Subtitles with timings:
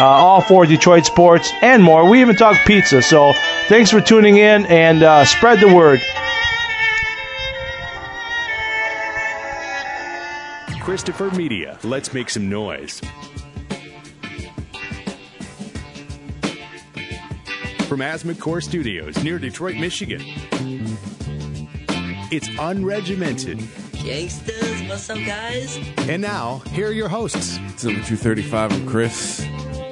[0.00, 2.08] uh, all for Detroit sports and more.
[2.08, 3.02] We even talk pizza.
[3.02, 3.32] So
[3.68, 6.00] thanks for tuning in and uh, spread the word.
[10.80, 11.78] Christopher Media.
[11.82, 13.00] Let's make some noise.
[17.88, 20.20] From Asthma Core Studios near Detroit, Michigan.
[22.30, 23.66] It's unregimented.
[24.02, 25.78] Gangsters, what's up, guys?
[26.08, 27.58] And now, here are your hosts.
[27.68, 28.72] It's number 235.
[28.72, 29.46] I'm Chris.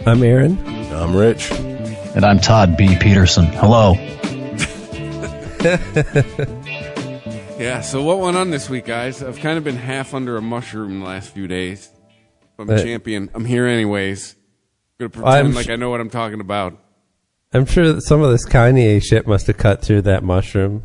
[0.06, 0.58] I'm Aaron.
[0.92, 1.50] I'm Rich.
[1.50, 2.96] And I'm Todd B.
[2.98, 3.46] Peterson.
[3.46, 3.94] Hello.
[7.58, 9.22] Yeah, so what went on this week, guys?
[9.22, 11.88] I've kind of been half under a mushroom the last few days.
[12.58, 13.30] I'm Uh, champion.
[13.34, 14.34] I'm here anyways.
[14.98, 16.76] I'm gonna pretend I'm like sh- I know what I'm talking about.
[17.52, 20.82] I'm sure that some of this Kanye shit must have cut through that mushroom.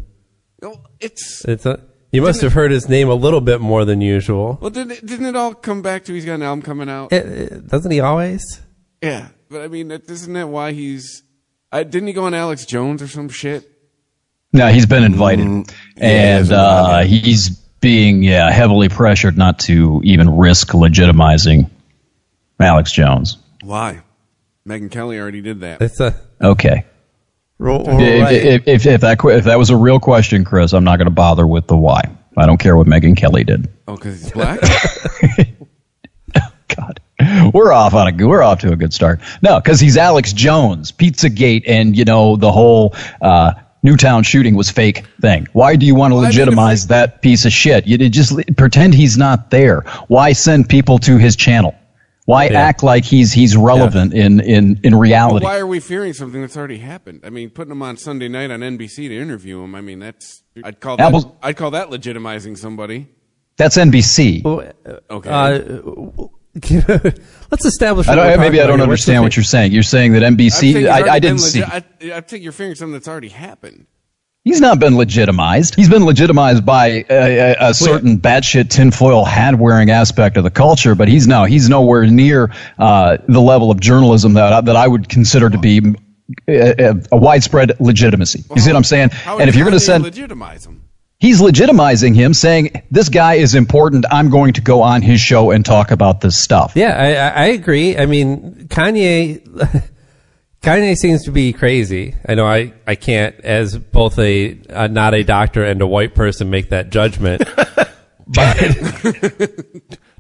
[0.62, 1.80] Well, it's It's a,
[2.12, 4.60] you must have heard his name a little bit more than usual.
[4.62, 7.12] well, didn't it, didn't it all come back to he's got an album coming out?
[7.12, 8.62] It- it- doesn't he always?
[9.02, 11.24] Yeah, but I mean, that, isn't that why he's?
[11.72, 13.70] I, didn't he go on Alex Jones or some shit?
[14.54, 17.50] No, he's been invited, Mm, yeah, and he's uh, he's
[17.82, 21.70] being yeah heavily pressured not to even risk legitimizing
[22.60, 23.38] Alex Jones.
[23.62, 24.02] Why?
[24.68, 25.82] Megyn Kelly already did that.
[25.82, 26.86] It's a Okay,
[27.60, 27.88] ro- if,
[28.24, 28.34] right.
[28.34, 31.12] if, if, if that if that was a real question, Chris, I'm not going to
[31.12, 32.02] bother with the why.
[32.36, 33.68] I don't care what Megyn Kelly did.
[33.88, 34.60] Oh, because he's black.
[36.76, 37.00] God,
[37.54, 39.20] we're off on a we're off to a good start.
[39.42, 43.54] No, because he's Alex Jones, Pizzagate, and you know the whole uh,
[43.84, 45.48] Newtown shooting was fake thing.
[45.54, 47.86] Why do you want to I mean, legitimize that piece of shit?
[47.88, 49.82] You just pretend he's not there.
[50.08, 51.76] Why send people to his channel?
[52.26, 52.60] Why Yeah.
[52.60, 55.46] act like he's he's relevant in in in But reality?
[55.46, 57.22] why are we fearing something that's already happened?
[57.24, 59.76] I mean, putting him on Sunday night on NBC to interview him.
[59.76, 63.08] I mean, that's I'd call that Apple's- I'd call that legitimizing somebody.
[63.56, 64.44] That's NBC.
[65.10, 65.30] Okay.
[65.30, 66.28] uh,
[67.52, 68.08] let's establish.
[68.08, 68.78] I don't, we're maybe I don't about here.
[68.78, 69.72] What's understand what you're saying.
[69.72, 70.62] You're saying that I'm NBC.
[70.62, 71.64] he's I, I didn't see.
[71.64, 73.86] I, I think you're fearing something that's already happened.
[74.44, 75.76] He's not been legitimized.
[75.76, 80.50] He's been legitimized by a, a, a certain batshit tinfoil hat wearing aspect of the
[80.50, 84.78] culture, but he's no, he's nowhere near uh, the level of journalism that I, that
[84.78, 85.82] I would consider to be
[86.48, 88.46] a, a, a widespread legitimacy.
[88.56, 89.10] You see what I'm saying?
[89.26, 90.77] And if you're going to how do send, legitimize him,
[91.20, 94.06] he's legitimizing him, saying this guy is important.
[94.12, 96.74] I'm going to go on his show and talk about this stuff.
[96.76, 97.98] Yeah, I, I I agree.
[97.98, 99.42] I mean, Kanye,
[100.62, 102.16] Kanye seems to be crazy.
[102.28, 106.16] I know I, I can't, as both a, a not a doctor and a white
[106.16, 107.44] person, make that judgment.
[108.28, 108.58] but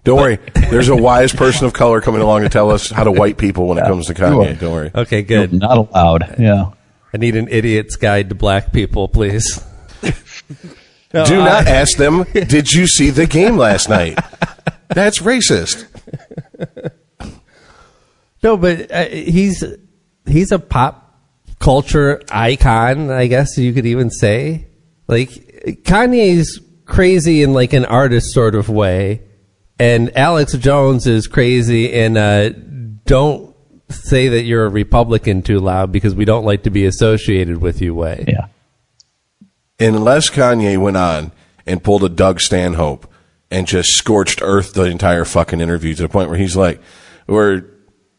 [0.03, 0.39] Don't worry.
[0.69, 3.67] There's a wise person of color coming along to tell us how to white people
[3.67, 4.57] when it comes to Kanye.
[4.57, 4.91] Don't worry.
[4.95, 5.51] Okay, good.
[5.51, 6.35] Not allowed.
[6.39, 6.71] Yeah.
[7.13, 9.61] I need an idiot's guide to black people, please.
[11.11, 14.19] Do not ask them, did you see the game last night?
[14.89, 15.87] That's racist.
[18.43, 19.63] No, but uh, he's
[20.25, 21.19] he's a pop
[21.59, 24.67] culture icon, I guess you could even say.
[25.07, 25.29] Like
[25.83, 29.23] Kanye's crazy in like an artist sort of way,
[29.79, 33.55] and Alex Jones is crazy in a don't
[33.89, 37.81] say that you're a Republican too loud because we don't like to be associated with
[37.81, 38.25] you way.
[38.27, 38.47] Yeah.
[39.79, 41.31] Unless Kanye went on
[41.65, 43.11] and pulled a Doug Stanhope
[43.51, 46.81] and just scorched earth the entire fucking interview to the point where he's like,
[47.27, 47.65] where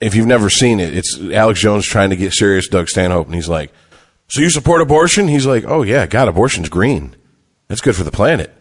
[0.01, 3.35] if you've never seen it, it's Alex Jones trying to get serious Doug Stanhope, and
[3.35, 3.73] he's like,
[4.29, 7.17] "So you support abortion?" He's like, "Oh yeah, God, abortion's green.
[7.67, 8.55] That's good for the planet.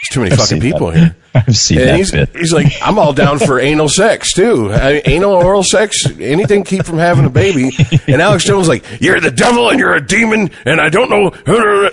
[0.00, 0.96] There's too many I've fucking people that.
[0.98, 2.30] here." I've seen And that he's, bit.
[2.34, 4.72] he's like, I'm all down for anal sex too.
[4.72, 7.70] I mean, anal oral sex, anything keep from having a baby.
[8.08, 11.30] And Alex Jones like, you're the devil and you're a demon, and I don't know.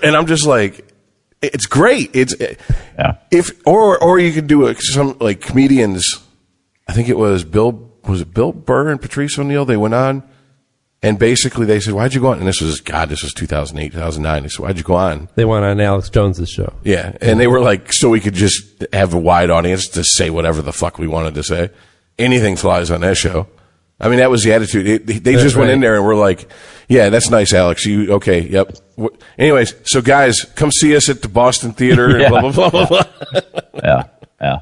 [0.02, 0.92] And I'm just like,
[1.42, 2.12] it's great.
[2.16, 3.18] It's Yeah.
[3.30, 6.20] if or or you could do a, some like comedians.
[6.88, 9.66] I think it was Bill was it Bill Burr and Patrice O'Neal.
[9.66, 10.24] They went on.
[11.04, 13.10] And basically, they said, "Why'd you go on?" And this was God.
[13.10, 14.42] This was 2008, 2009.
[14.44, 16.74] They said, "Why'd you go on?" They went on Alex Jones's show.
[16.84, 20.32] Yeah, and they were like, so we could just have a wide audience to say
[20.32, 21.70] whatever the fuck we wanted to say.
[22.18, 23.48] Anything flies on that show.
[24.00, 24.88] I mean, that was the attitude.
[24.88, 26.50] It, they they just went in there and were like,
[26.88, 27.86] "Yeah, that's nice, Alex.
[27.86, 28.42] You okay?
[28.42, 29.06] Yep." Wh-
[29.38, 32.10] Anyways, so guys, come see us at the Boston Theater.
[32.10, 32.30] and Yeah.
[32.30, 33.04] Blah blah blah blah blah.
[33.84, 34.04] Yeah.
[34.42, 34.60] Yeah.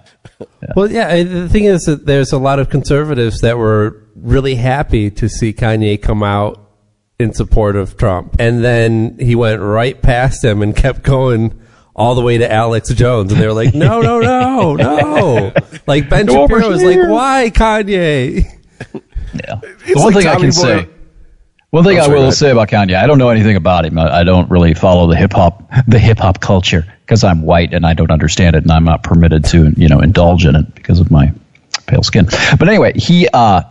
[0.76, 1.24] Well, yeah.
[1.24, 5.54] The thing is that there's a lot of conservatives that were really happy to see
[5.54, 6.62] Kanye come out
[7.20, 8.36] in support of Trump.
[8.40, 11.62] And then he went right past him and kept going
[11.96, 13.32] all the way to Alex Jones.
[13.32, 15.54] And they were like, no, no, no, no.
[15.88, 18.46] Like Ben Go Shapiro was like, why Kanye?
[19.34, 19.60] Yeah.
[19.88, 20.90] The one like thing I can Boy- say.
[21.75, 23.83] One thing Oh, I sorry, go will say about Kanye, I don't know anything about
[23.83, 24.00] him.
[24.00, 27.74] I, I don't really follow the hip hop, the hip hop culture because I'm white
[27.74, 30.74] and I don't understand it, and I'm not permitted to, you know, indulge in it
[30.74, 31.33] because of my
[31.86, 32.27] pale skin.
[32.57, 33.63] But anyway, he uh,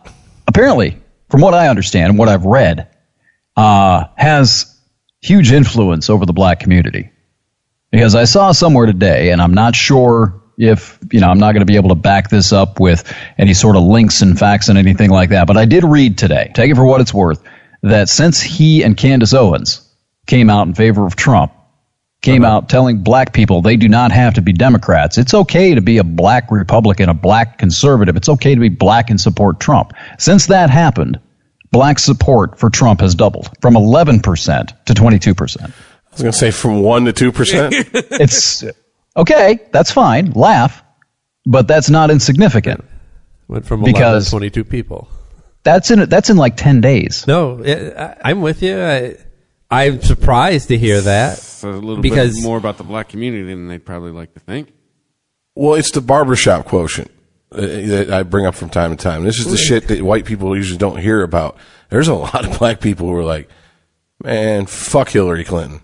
[0.47, 0.99] apparently,
[1.31, 2.89] from what I understand and what I've read,
[3.56, 4.79] uh, has
[5.23, 7.11] huge influence over the black community.
[7.91, 11.67] Because I saw somewhere today, and I'm not sure if, you know, I'm not going
[11.67, 14.77] to be able to back this up with any sort of links and facts and
[14.77, 17.43] anything like that, but I did read today, take it for what it's worth,
[17.85, 19.87] that since he and Candace Owens
[20.27, 21.53] came out in favor of Trump,
[22.23, 22.57] came uh-huh.
[22.57, 25.19] out telling black people they do not have to be Democrats.
[25.19, 28.17] It's okay to be a black Republican, a black conservative.
[28.17, 29.93] It's okay to be black and support Trump.
[30.19, 31.21] Since that happened,
[31.73, 34.23] black support for Trump has doubled from 11%
[34.87, 35.63] to 22%.
[35.63, 35.73] I
[36.11, 38.19] was going to say from 1% to 2%.
[38.21, 38.65] It's
[39.15, 40.83] okay, that's fine, laugh,
[41.45, 42.83] but that's not insignificant.
[43.47, 45.09] Went from 11 Because- to 22 people.
[45.65, 47.27] That's in that's in like 10 days.
[47.27, 48.81] No, it, I, I'm with you.
[48.81, 49.17] I,
[49.71, 51.39] I'm surprised to hear that.
[51.39, 54.41] It's a little Because- bit more about the black community than they'd probably like to
[54.41, 54.73] think.
[55.57, 57.11] well, it's the barbershop quotient
[57.53, 59.25] uh, that I bring up from time to time.
[59.25, 61.57] This is the shit that white people usually don't hear about.
[61.91, 63.49] There's a lot of black people who are like,
[64.23, 65.81] man, fuck Hillary Clinton.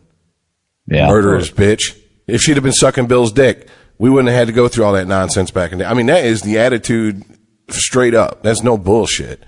[0.86, 1.06] Yeah.
[1.06, 1.96] murderous bitch.
[2.26, 3.68] If she'd have been sucking Bill's dick,
[3.98, 5.90] we wouldn't have had to go through all that nonsense back in the day.
[5.90, 7.22] I mean, that is the attitude
[7.70, 8.42] straight up.
[8.42, 9.42] That's no bullshit.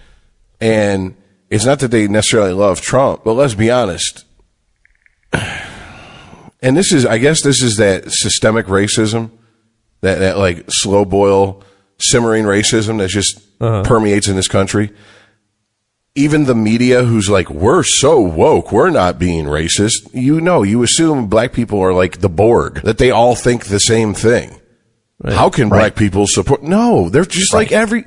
[0.63, 1.17] And
[1.51, 4.25] it's not that they necessarily love Trump, but let's be honest.
[6.65, 9.33] And this is, I guess this is that systemic racism,
[10.01, 11.65] that, that like slow boil,
[11.99, 13.83] simmering racism that just uh-huh.
[13.83, 14.93] permeates in this country
[16.15, 20.11] even the media who's like, we're so woke, we're not being racist.
[20.13, 23.81] You know, you assume black people are like the Borg, that they all think the
[23.81, 24.59] same thing.
[25.25, 26.65] How can black people support?
[26.65, 28.07] No, they're just like every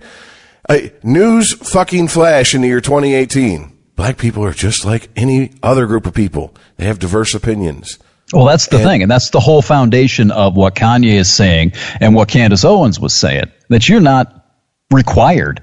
[0.69, 3.71] uh, news fucking flash in the year 2018.
[3.95, 6.53] Black people are just like any other group of people.
[6.77, 7.97] They have diverse opinions.
[8.33, 12.15] Well, that's the thing, and that's the whole foundation of what Kanye is saying and
[12.15, 14.47] what Candace Owens was saying that you're not
[14.91, 15.61] required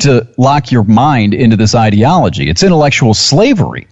[0.00, 2.48] to lock your mind into this ideology.
[2.48, 3.88] It's intellectual slavery,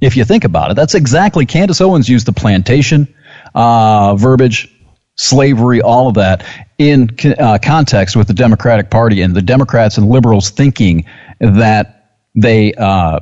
[0.00, 0.74] if you think about it.
[0.74, 3.14] That's exactly Candace Owens used the plantation
[3.54, 4.74] uh, verbiage,
[5.18, 6.46] slavery, all of that
[6.78, 11.04] in uh, context with the Democratic Party and the Democrats and liberals thinking
[11.40, 12.72] that they.
[12.74, 13.20] Uh,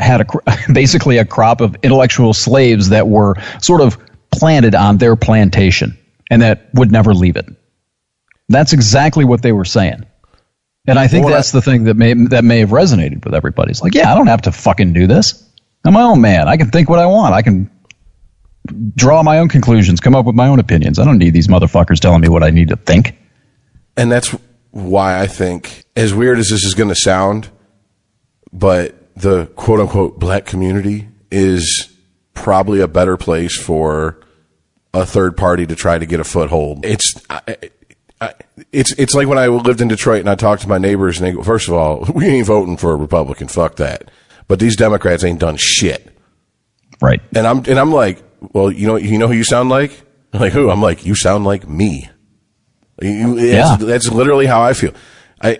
[0.00, 0.26] had a
[0.72, 3.98] basically a crop of intellectual slaves that were sort of
[4.30, 5.98] planted on their plantation
[6.30, 7.46] and that would never leave it.
[8.48, 10.04] That's exactly what they were saying.
[10.86, 13.34] And I think Well, that's I- the thing that may that may have resonated with
[13.34, 13.72] everybody.
[13.72, 15.44] It's like, yeah, I don't have to fucking do this.
[15.84, 16.46] I'm my own man.
[16.46, 17.34] I can think what I want.
[17.34, 17.68] I can
[18.94, 20.98] draw my own conclusions, come up with my own opinions.
[20.98, 23.16] I don't need these motherfuckers telling me what I need to think.
[23.96, 24.34] And that's
[24.70, 27.48] why I think, as weird as this is going to sound,
[28.52, 31.92] but the quote unquote black community is
[32.34, 34.20] probably a better place for
[34.94, 36.84] a third party to try to get a foothold.
[36.84, 37.56] It's, I,
[38.20, 38.34] I,
[38.72, 41.26] it's, it's like when I lived in Detroit and I talked to my neighbors and
[41.26, 43.48] they go, first of all, we ain't voting for a Republican.
[43.48, 44.10] Fuck that.
[44.46, 46.16] But these Democrats ain't done shit.
[47.00, 47.20] Right.
[47.34, 50.00] And I'm, and I'm like, well, you know, you know who you sound like?
[50.32, 50.70] I'm like, who?
[50.70, 52.08] I'm like, you sound like me.
[53.00, 53.76] You, Yeah.
[53.76, 54.92] that's, that's literally how I feel.
[55.40, 55.58] I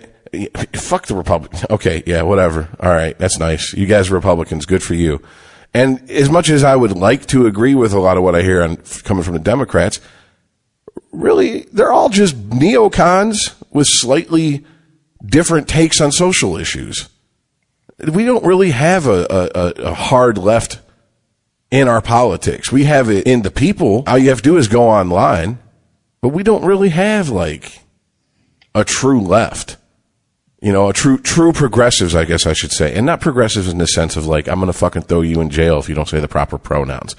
[0.75, 1.65] fuck the Republicans.
[1.69, 2.69] Okay, yeah, whatever.
[2.79, 3.73] All right, that's nice.
[3.73, 4.65] You guys are Republicans.
[4.65, 5.21] Good for you.
[5.73, 8.41] And as much as I would like to agree with a lot of what I
[8.41, 9.99] hear on, coming from the Democrats,
[11.11, 14.65] really, they're all just neocons with slightly
[15.25, 17.09] different takes on social issues.
[17.99, 20.79] We don't really have a, a, a hard left
[21.71, 22.71] in our politics.
[22.71, 24.03] We have it in the people.
[24.07, 25.59] All you have to do is go online,
[26.21, 27.81] but we don't really have like
[28.73, 29.77] a true left.
[30.61, 33.77] You know, a true true progressives, I guess I should say, and not progressives in
[33.77, 36.07] the sense of like I'm going to fucking throw you in jail if you don't
[36.07, 37.15] say the proper pronouns.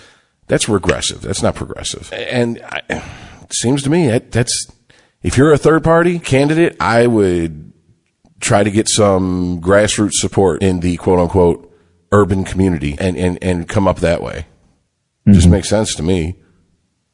[0.47, 1.23] That's regressive.
[1.23, 2.13] That's not progressive.
[2.13, 4.71] And I, it seems to me that that's
[5.23, 7.73] if you're a third party candidate, I would
[8.41, 11.70] try to get some grassroots support in the quote unquote
[12.13, 14.47] urban community and and and come up that way.
[15.29, 16.37] Just makes sense to me.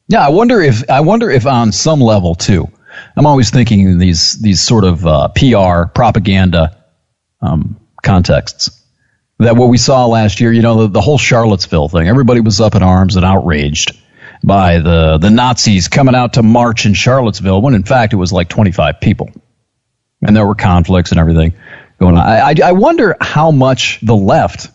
[0.07, 2.67] Yeah, I wonder if I wonder if on some level too.
[3.15, 6.83] I'm always thinking in these these sort of uh, PR propaganda
[7.41, 8.71] um, contexts.
[9.39, 12.07] That what we saw last year, you know, the, the whole Charlottesville thing.
[12.07, 13.91] Everybody was up in arms and outraged
[14.43, 18.33] by the the Nazis coming out to march in Charlottesville, when in fact it was
[18.33, 19.29] like 25 people,
[20.25, 21.53] and there were conflicts and everything.
[21.99, 22.27] going on.
[22.27, 24.71] I, I, I wonder how much the left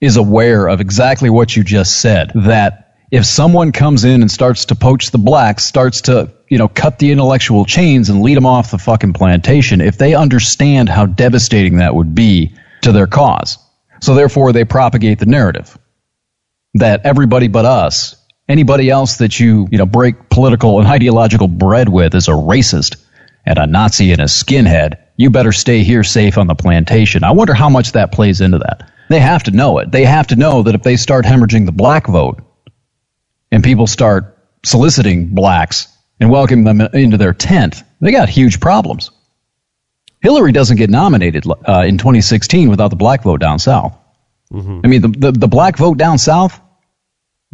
[0.00, 2.32] is aware of exactly what you just said.
[2.34, 6.68] That if someone comes in and starts to poach the blacks, starts to you know
[6.68, 11.06] cut the intellectual chains and lead them off the fucking plantation, if they understand how
[11.06, 13.58] devastating that would be to their cause,
[14.00, 15.78] so therefore they propagate the narrative
[16.74, 18.16] that everybody but us,
[18.48, 22.96] anybody else that you you know break political and ideological bread with, is a racist
[23.46, 24.98] and a Nazi and a skinhead.
[25.16, 27.24] You better stay here safe on the plantation.
[27.24, 28.90] I wonder how much that plays into that.
[29.08, 29.90] They have to know it.
[29.92, 32.42] They have to know that if they start hemorrhaging the black vote
[33.52, 39.10] and people start soliciting blacks and welcoming them into their tent, they got huge problems.
[40.22, 43.96] Hillary doesn't get nominated uh, in 2016 without the black vote down south.
[44.52, 46.60] I mean, the, the, the black vote down south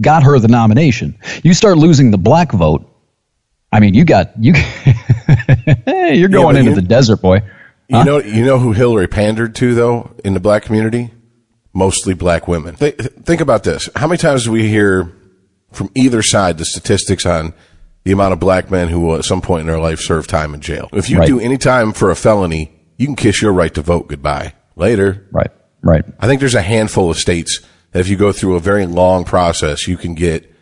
[0.00, 1.18] got her the nomination.
[1.42, 2.88] You start losing the black vote,
[3.72, 4.52] I mean, you got you.
[5.86, 7.42] you're going but into you- the desert, boy.
[7.88, 11.10] You know, you know who Hillary pandered to though in the black community?
[11.74, 12.74] Mostly black women.
[12.76, 15.10] Th- think about this: how many times do we hear
[15.72, 17.54] from either side the statistics on
[18.04, 20.52] the amount of black men who will at some point in their life serve time
[20.54, 20.88] in jail?
[20.92, 21.26] If you Right.
[21.28, 25.26] do any time for a felony, you can kiss your right to vote goodbye later.
[25.32, 25.50] Right,
[25.82, 26.04] right.
[26.20, 27.60] I think there's a handful of states
[27.92, 30.52] that if you go through a very long process, you can get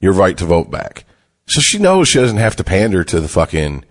[0.00, 1.04] your right to vote back.
[1.46, 3.84] So she knows she doesn't have to pander to the fucking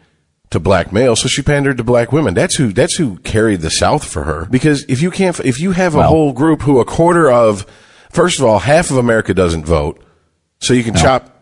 [0.52, 2.34] to black males, so she pandered to black women.
[2.34, 4.48] That's who that's who carried the South for her.
[4.50, 7.66] Because if you can't if you have a Well- whole group who a quarter of
[8.10, 10.04] first of all, half of America doesn't vote,
[10.60, 11.36] so you can chop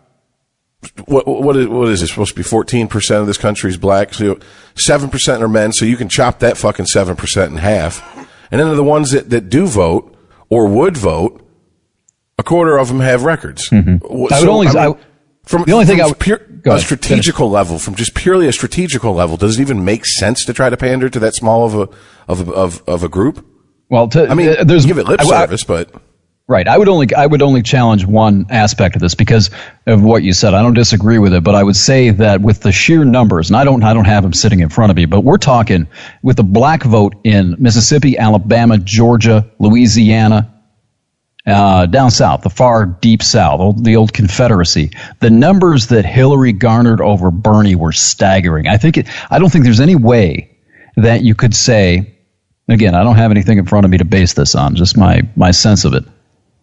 [1.06, 2.44] what what is what is it supposed to be?
[2.44, 4.14] Fourteen percent of this country is black.
[4.14, 4.38] So
[4.76, 5.72] seven percent are men.
[5.74, 8.04] So you can chop that fucking seven percent in half.
[8.52, 10.16] And then the ones that, that do vote
[10.50, 11.46] or would vote,
[12.38, 13.70] a quarter of them have records.
[13.70, 14.06] Mm-hmm.
[14.34, 14.96] I would only- I-
[15.44, 16.40] from the only thing I would- pure,
[16.76, 20.54] a strategical level, from just purely a strategical level, does it even make sense to
[20.54, 21.90] try to pander to that small of a
[22.28, 23.46] of of, of a group?
[23.90, 25.90] Well, to, I mean, uh, there's give it lip I- I- service, but
[26.50, 26.66] Right.
[26.66, 29.50] I would only I would only challenge one aspect of this because
[29.86, 30.54] of what you said.
[30.54, 33.58] I don't disagree with it, but I would say that with the sheer numbers, and
[33.58, 35.88] I don't I don't have them sitting in front of me, but we're talking
[36.24, 40.54] with the black vote in Mississippi, Alabama, Georgia, Louisiana,
[41.48, 44.92] uh, down south, the far deep south, old, the old Confederacy.
[45.22, 48.68] The numbers that Hillary garnered over Bernie were staggering.
[48.68, 50.58] I think it, I don't think there's any way
[50.98, 52.16] that you could say,
[52.68, 55.22] again, I don't have anything in front of me to base this on, just my,
[55.36, 56.04] my sense of it,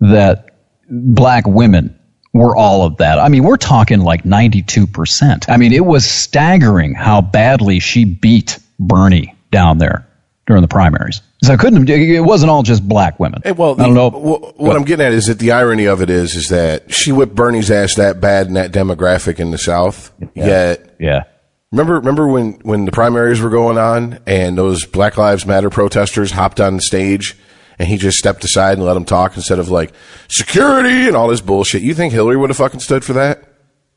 [0.01, 0.51] that
[0.89, 1.99] black women
[2.35, 3.19] were all of that.
[3.19, 5.49] I mean, we're talking like 92%.
[5.49, 10.07] I mean, it was staggering how badly she beat Bernie down there
[10.47, 11.21] during the primaries.
[11.43, 13.41] So I couldn't, it wasn't all just black women.
[13.45, 14.11] Hey, well, I don't know.
[14.11, 17.13] wh- what I'm getting at is that the irony of it is, is that she
[17.13, 20.13] whipped Bernie's ass that bad in that demographic in the South.
[20.35, 21.25] Yet, Yeah.
[21.73, 26.31] remember, remember when when the primaries were going on and those Black Lives Matter protesters
[26.33, 27.37] hopped on the stage
[27.79, 29.93] and he just stepped aside and let them talk instead of like
[30.29, 31.83] security and all this bullshit.
[31.83, 33.43] You think Hillary would have fucking stood for that?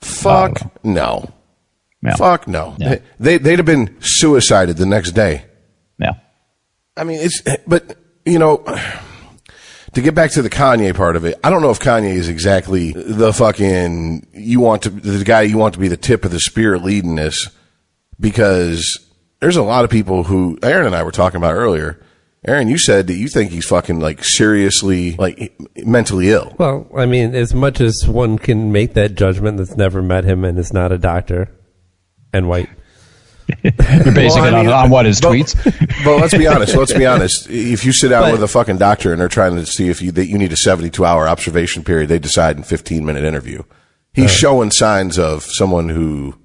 [0.02, 1.30] Fuck no.
[2.04, 2.16] Yeah.
[2.16, 2.76] Fuck no.
[2.78, 3.00] Yeah.
[3.20, 5.44] They they'd have been suicided the next day.
[6.98, 8.64] I mean, it's, but, you know,
[9.94, 12.30] to get back to the Kanye part of it, I don't know if Kanye is
[12.30, 16.32] exactly the fucking, you want to, the guy you want to be the tip of
[16.32, 17.50] the spear leading this
[18.20, 19.00] because
[19.40, 22.04] there's a lot of people who, Aaron and I were talking about earlier.
[22.46, 26.56] Aaron, you said that you think he's fucking like seriously, like mentally ill.
[26.58, 30.46] Well, I mean, as much as one can make that judgment that's never met him
[30.46, 31.52] and is not a doctor
[32.32, 32.70] and white.
[33.64, 33.72] You're
[34.14, 36.04] basing Well, I it on, on what his but- tweets.
[36.04, 36.76] But let's be honest.
[36.76, 37.50] Let's be honest.
[37.50, 40.12] If you sit down with a fucking doctor and they're trying to see if you
[40.14, 43.64] that you need a seventy-two hour observation period, they decide in fifteen minute interview.
[44.14, 46.36] He's showing signs of someone who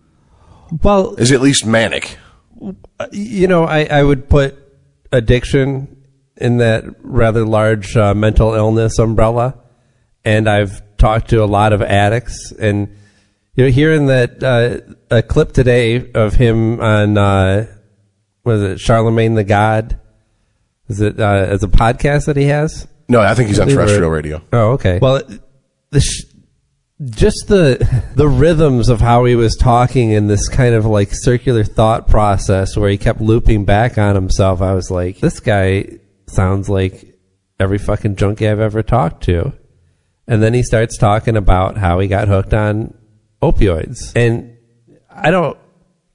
[0.82, 2.18] Well, is at least manic.
[3.10, 4.56] you know, I, I would put
[5.10, 5.96] addiction
[6.36, 9.58] in that rather large uh, mental illness umbrella.
[10.24, 12.94] And I've talked to a lot of addicts and,
[13.54, 17.66] you know, hearing that, uh, a clip today of him on, uh,
[18.44, 19.98] was it Charlamagne tha God?
[20.88, 22.86] Is it, uh, as a podcast that he has?
[23.08, 24.42] No, I think he's on terrestrial it- radio.
[24.52, 24.98] Oh, okay.
[25.00, 25.22] Well,
[25.90, 26.24] the sh-
[27.04, 31.64] just the the rhythms of how he was talking in this kind of like circular
[31.64, 34.62] thought process where he kept looping back on himself.
[34.62, 37.18] I was like, this guy sounds like
[37.58, 39.52] every fucking junkie I've ever talked to.
[40.28, 42.94] And then he starts talking about how he got hooked on
[43.42, 44.12] opioids.
[44.16, 44.56] And
[45.10, 45.58] I don't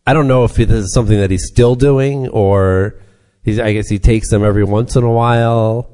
[0.05, 3.01] I don't know if this is something that he's still doing or
[3.43, 5.91] he's I guess he takes them every once in a while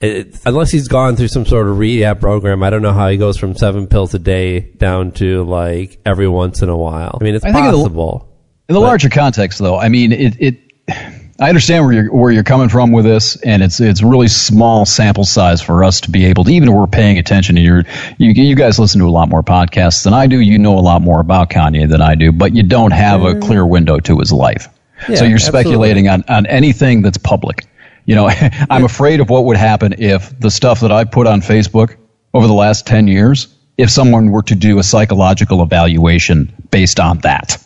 [0.00, 3.16] it, unless he's gone through some sort of rehab program, I don't know how he
[3.16, 7.18] goes from seven pills a day down to like every once in a while.
[7.18, 8.32] I mean, it's I think it'll- possible.
[8.68, 12.44] In the larger context, though, I mean, it, it I understand where you're where you're
[12.44, 16.24] coming from with this, and it's it's really small sample size for us to be
[16.26, 17.58] able to even if we're paying attention.
[17.58, 17.82] And you're
[18.16, 20.40] you you guys listen to a lot more podcasts than I do.
[20.40, 23.38] You know a lot more about Kanye than I do, but you don't have a
[23.38, 23.68] clear mm.
[23.68, 24.68] window to his life.
[25.08, 25.60] Yeah, so you're absolutely.
[25.60, 27.66] speculating on on anything that's public.
[28.06, 28.28] You know,
[28.70, 31.96] I'm afraid of what would happen if the stuff that I put on Facebook
[32.32, 37.18] over the last ten years, if someone were to do a psychological evaluation based on
[37.18, 37.62] that.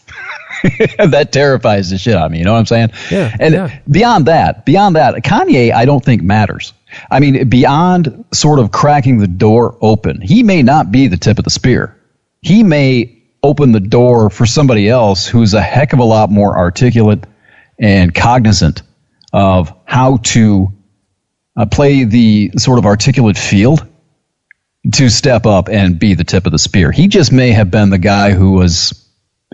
[0.99, 2.39] that terrifies the shit out of me.
[2.39, 2.91] You know what I'm saying?
[3.11, 3.81] Yeah, And yeah.
[3.91, 6.73] beyond that, beyond that, Kanye, I don't think matters.
[7.11, 11.39] I mean, beyond sort of cracking the door open, he may not be the tip
[11.39, 11.97] of the spear.
[12.43, 16.57] He may open the door for somebody else who's a heck of a lot more
[16.57, 17.25] articulate
[17.79, 18.83] and cognizant
[19.33, 20.73] of how to
[21.57, 23.87] uh, play the sort of articulate field
[24.93, 26.91] to step up and be the tip of the spear.
[26.91, 29.00] He just may have been the guy who was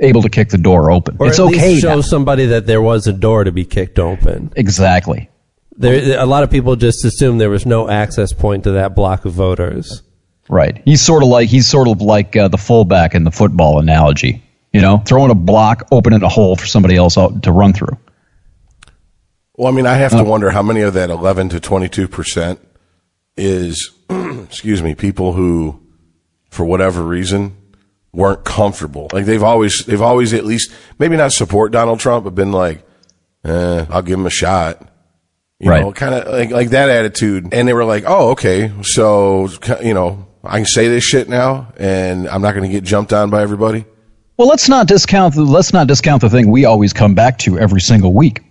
[0.00, 1.17] able to kick the door open.
[1.19, 1.69] Or it's at okay.
[1.69, 2.00] least show now.
[2.00, 4.53] somebody that there was a door to be kicked open.
[4.57, 5.31] Exactly.
[5.76, 9.25] There, a lot of people just assume there was no access point to that block
[9.25, 10.03] of voters.
[10.49, 10.81] Right.
[10.85, 14.43] He's sort of like he's sort of like uh, the fullback in the football analogy.
[14.73, 17.97] You know, throwing a block, opening a hole for somebody else to run through.
[19.55, 22.61] Well, I mean, I have to wonder how many of that 11 to 22 percent
[23.37, 25.81] is, excuse me, people who,
[26.50, 27.57] for whatever reason,
[28.16, 29.08] weren't comfortable.
[29.12, 32.85] Like they've always, they've always at least maybe not support Donald Trump, but been like,
[33.44, 34.80] eh, I'll give him a shot.
[35.58, 35.82] You Right.
[35.82, 37.49] know, kind of like like that attitude.
[37.52, 39.49] And they were like, oh, okay, so
[39.82, 43.12] you know, I can say this shit now, and I'm not going to get jumped
[43.12, 43.85] on by everybody.
[44.37, 47.58] Well, let's not discount the let's not discount the thing we always come back to
[47.58, 48.42] every single week.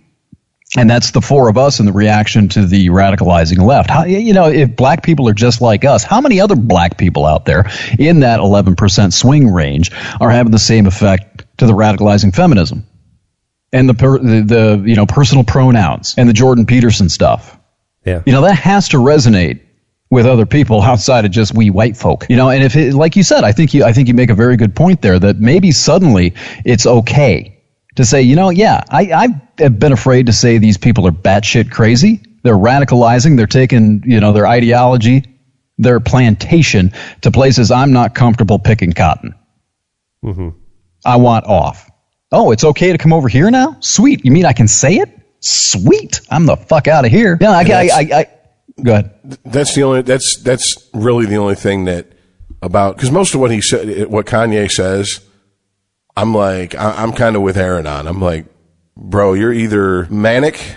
[0.76, 3.90] And that's the four of us and the reaction to the radicalizing left.
[3.90, 7.26] How, you know, if black people are just like us, how many other black people
[7.26, 9.90] out there in that 11% swing range
[10.20, 12.86] are having the same effect to the radicalizing feminism?
[13.72, 17.58] And the, per, the, the, you know, personal pronouns and the Jordan Peterson stuff.
[18.04, 18.22] Yeah.
[18.24, 19.60] You know, that has to resonate
[20.10, 22.26] with other people outside of just we white folk.
[22.28, 24.30] You know, and if it, like you said, I think you I think you make
[24.30, 27.55] a very good point there that maybe suddenly it's okay
[27.96, 29.28] to say, you know, yeah, I, I
[29.58, 32.22] have been afraid to say these people are batshit crazy.
[32.42, 33.36] They're radicalizing.
[33.36, 35.24] They're taking, you know, their ideology,
[35.78, 39.34] their plantation to places I'm not comfortable picking cotton.
[40.24, 40.50] Mm-hmm.
[41.04, 41.90] I want off.
[42.32, 43.76] Oh, it's okay to come over here now?
[43.80, 44.24] Sweet.
[44.24, 45.08] You mean I can say it?
[45.40, 46.20] Sweet.
[46.30, 47.38] I'm the fuck out of here.
[47.40, 48.26] Yeah, I, I, I, I,
[48.82, 49.38] go ahead.
[49.44, 50.02] That's the only.
[50.02, 52.12] That's that's really the only thing that
[52.62, 55.20] about because most of what he said, what Kanye says,
[56.16, 58.06] I'm like, I, I'm kind of with Aaron on.
[58.06, 58.46] I'm like,
[58.96, 60.76] bro, you're either manic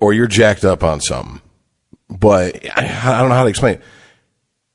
[0.00, 1.40] or you're jacked up on something.
[2.08, 3.82] But I, I don't know how to explain it.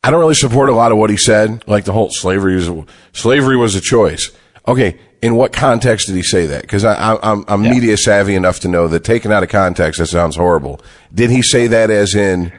[0.03, 2.69] I don't really support a lot of what he said, like the whole slavery was
[3.11, 4.31] slavery was a choice.
[4.67, 6.61] Okay, in what context did he say that?
[6.61, 10.07] Because I'm I'm, I'm media savvy enough to know that taken out of context, that
[10.07, 10.79] sounds horrible.
[11.13, 12.53] Did he say that as in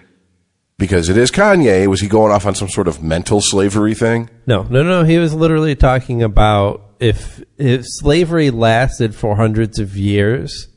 [0.77, 1.87] because it is Kanye?
[1.87, 4.29] Was he going off on some sort of mental slavery thing?
[4.47, 5.05] No, no, no.
[5.05, 10.69] He was literally talking about if if slavery lasted for hundreds of years,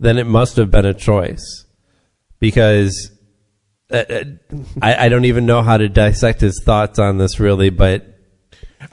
[0.00, 1.66] then it must have been a choice,
[2.40, 3.10] because
[3.90, 4.24] uh, uh,
[4.80, 8.06] I, I don't even know how to dissect his thoughts on this really, but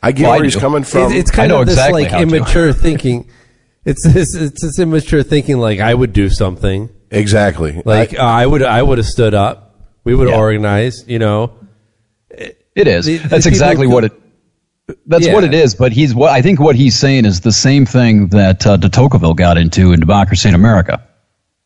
[0.04, 0.60] I get Well, I where he's do.
[0.60, 1.04] coming from.
[1.12, 3.30] it's, it's kind I know of this exactly like immature thinking.
[3.86, 7.82] It's this it's this immature thinking like I would do something exactly.
[7.86, 9.66] like uh, I would I would have stood up.
[10.04, 10.42] We would have Yeah.
[10.42, 11.54] organized, you know.
[12.30, 13.06] It is.
[13.06, 14.14] The- the That's people exactly who- what it.
[15.06, 15.34] That's Yeah.
[15.34, 15.76] what it is.
[15.76, 18.90] But he's what I think what he's saying is the same thing that uh, de
[18.90, 21.02] Tocqueville got into in Democracy in America.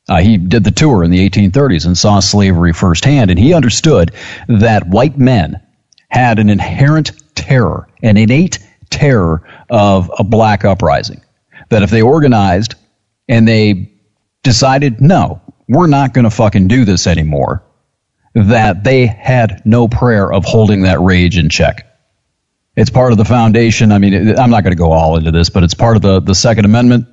[0.09, 4.11] Uh, he did the tour in the 1830s and saw slavery firsthand, and he understood
[4.49, 5.61] that white men
[6.09, 8.59] had an inherent terror, an innate
[8.89, 11.21] terror of a black uprising.
[11.69, 12.75] That if they organized
[13.29, 13.93] and they
[14.43, 17.63] decided, no, we're not going to fucking do this anymore,
[18.35, 21.87] that they had no prayer of holding that rage in check.
[22.75, 23.91] It's part of the foundation.
[23.91, 26.01] I mean, it- I'm not going to go all into this, but it's part of
[26.01, 27.07] the, the Second Amendment,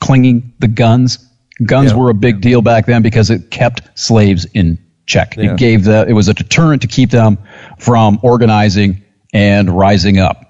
[0.00, 1.18] clinging the guns.
[1.64, 1.96] Guns Yeah.
[1.96, 5.36] were a big deal back then because it kept slaves in check.
[5.36, 5.52] Yeah.
[5.52, 7.38] It gave the, it was a deterrent to keep them
[7.78, 10.42] from organizing and rising up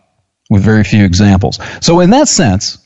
[0.50, 1.60] with very few examples.
[1.80, 2.78] So in that sense,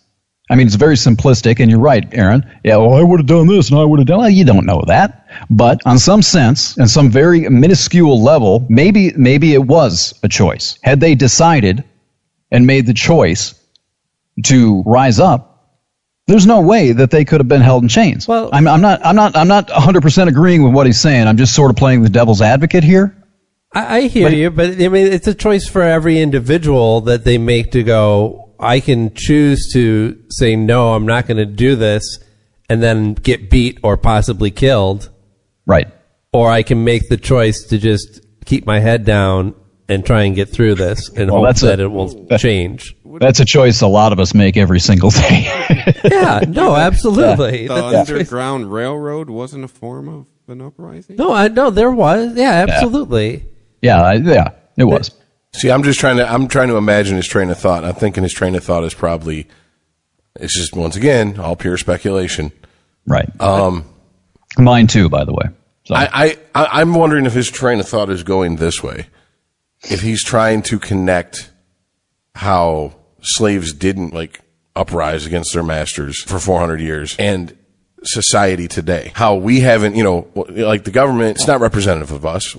[0.51, 2.45] I mean, it's very simplistic, and you're right, Aaron.
[2.65, 4.19] Yeah, well, I would have done this, and I would have done.
[4.19, 9.13] Well, you don't know that, but on some sense, and some very minuscule level, maybe
[9.17, 10.77] maybe it was a choice.
[10.83, 11.85] Had they decided
[12.51, 13.55] and made the choice
[14.45, 15.47] to rise up,
[16.27, 18.27] there's no way that they could have been held in chains.
[18.27, 21.29] Well- I'm, I'm not, I'm not, I'm not 100 percent agreeing with what he's saying.
[21.29, 23.17] I'm just sort of playing the devil's advocate here.
[23.73, 27.39] I, I hear you, but I mean, it's a choice for every individual that they
[27.39, 28.50] make to go.
[28.61, 30.95] I can choose to say no.
[30.95, 32.19] I'm not going to do this,
[32.69, 35.09] and then get beat or possibly killed,
[35.67, 35.89] Right.
[36.33, 39.55] or I can make the choice to just keep my head down
[39.89, 42.95] and try and get through this and Well, hope that's a- that it will change.
[43.19, 45.43] That's a choice a lot of us make every single day.
[46.05, 47.67] yeah, no, absolutely.
[47.67, 51.17] The That's- Underground Railroad wasn't a form of an uprising.
[51.17, 52.37] No, I no, there was.
[52.37, 53.47] Yeah, absolutely.
[53.83, 55.11] yeah, I, yeah, it was.
[55.53, 57.85] See, I'm just trying to I'm trying to imagine his train of thought.
[57.85, 59.49] I'm thinking his train of thought is probably
[60.37, 62.53] it's just once again all pure speculation.
[63.07, 63.29] Right.
[63.41, 63.85] Um,
[64.59, 65.47] Mine too, by the way.
[65.85, 69.07] So, I, I I'm wondering if his train of thought is going this way.
[69.83, 71.51] If he's trying to connect
[72.35, 74.41] how slaves didn't like
[74.77, 77.57] uprise against their masters for 400 years and
[78.03, 79.13] society today.
[79.15, 82.55] How we haven't, you know, like the government, it's not representative of us,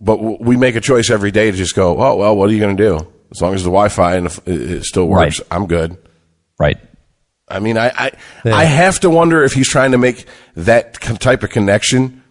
[0.00, 2.60] but we make a choice every day to just go, oh, well, what are you
[2.60, 3.12] going to do?
[3.30, 5.48] As long as the Wi-Fi and it still works, Right.
[5.50, 5.96] I'm good.
[6.58, 6.78] right.
[7.52, 8.12] I mean, I, I,
[8.44, 10.24] I have to wonder if he's trying to make
[10.54, 12.22] that type of connection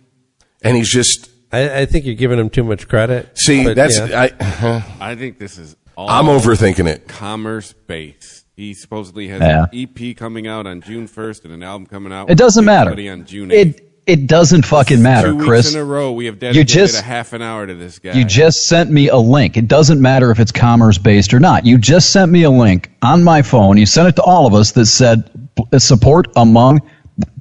[0.61, 3.37] and he's just, I, I think you're giving him too much credit.
[3.37, 4.29] see, But, that's, yeah.
[4.99, 7.07] I, I think this is all I'm overthinking it.
[7.09, 8.38] commerce based.
[8.59, 9.63] He supposedly has Yeah.
[9.63, 12.29] an EP coming out on June 1st and an album coming out.
[12.29, 12.91] It doesn't matter.
[12.91, 13.53] on June 8th.
[13.79, 15.73] It it doesn't fucking matter, Two weeks Chris.
[15.75, 18.13] in a row, we have dedicated just- a half an hour to this guy.
[18.13, 19.55] You just sent me a link.
[19.55, 21.65] It doesn't matter if it's commerce based or not.
[21.65, 23.77] You just sent me a link on my phone.
[23.77, 25.29] You sent it to all of us that said
[25.71, 26.81] uh, support among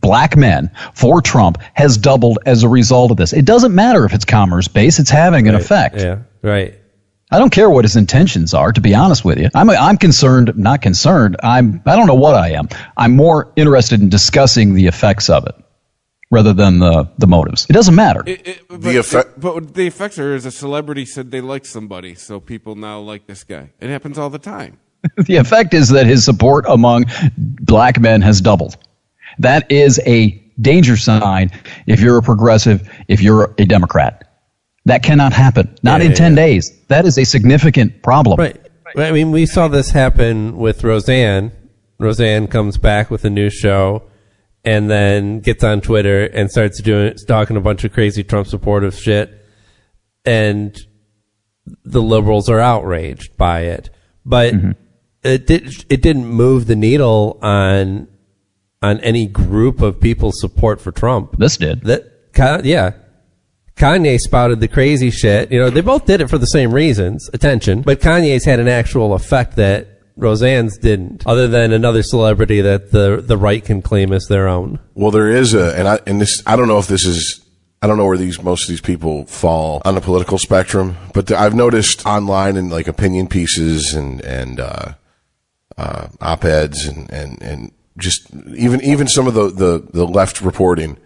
[0.01, 3.33] black men for Trump has doubled as a result of this.
[3.33, 4.99] It doesn't matter if it's commerce based.
[5.01, 5.97] It's having an effect.
[5.97, 6.75] Yeah, right.
[7.31, 9.49] I don't care what his intentions are, to be honest with you.
[9.55, 11.37] I'm, I'm concerned, not concerned.
[11.43, 12.69] I'm, I don't know what I am.
[12.97, 15.55] I'm more interested in discussing the effects of it
[16.31, 17.67] rather than the, the motives.
[17.69, 18.23] It doesn't matter.
[18.27, 21.67] It- it- but, The effect- but the effects are is a celebrity said they liked
[21.67, 23.71] somebody, so people now like this guy.
[23.81, 24.79] It happens all the time.
[25.17, 27.05] the effect is that his support among
[27.37, 28.77] black men has doubled.
[29.39, 31.51] That is a danger sign
[31.87, 34.28] if you're a progressive, if you're a Democrat.
[34.89, 35.77] That cannot happen.
[35.83, 36.37] Not Yeah, in yeah, 10 yeah.
[36.37, 36.73] days.
[36.89, 38.39] That is a significant problem.
[38.39, 38.59] Right.
[38.97, 41.53] I mean, we saw this happen with Roseanne.
[41.99, 44.05] Roseanne comes back with a new show
[44.65, 48.95] and then gets on Twitter and starts doing talking a bunch of crazy Trump supportive
[48.95, 49.31] shit.
[50.25, 50.75] And
[51.85, 53.91] the liberals are outraged by it.
[54.25, 54.71] But mm-hmm.
[55.23, 58.09] it did it didn't move the needle on
[58.81, 61.37] on any group of people's support for Trump.
[61.37, 61.83] This did.
[61.83, 62.93] That yeah.
[63.79, 65.53] Kanye spouted the crazy shit.
[65.53, 67.83] You know, they both did it for the same reasons, attention.
[67.83, 69.87] But Kanye's had an actual effect that
[70.17, 74.81] Roseanne's didn't, other than another celebrity that the the right can claim as their own.
[74.95, 77.41] Well, there is a, and I, and this, I don't know if this is,
[77.81, 81.31] I don't know where these, most of these people fall on the political spectrum, but
[81.31, 84.95] I've noticed online and like opinion pieces and, and, uh,
[85.77, 90.99] uh, op-eds and, and, and just even, even some of the, the, the left reporting,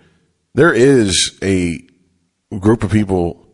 [0.54, 1.86] there is a
[2.58, 3.46] group of people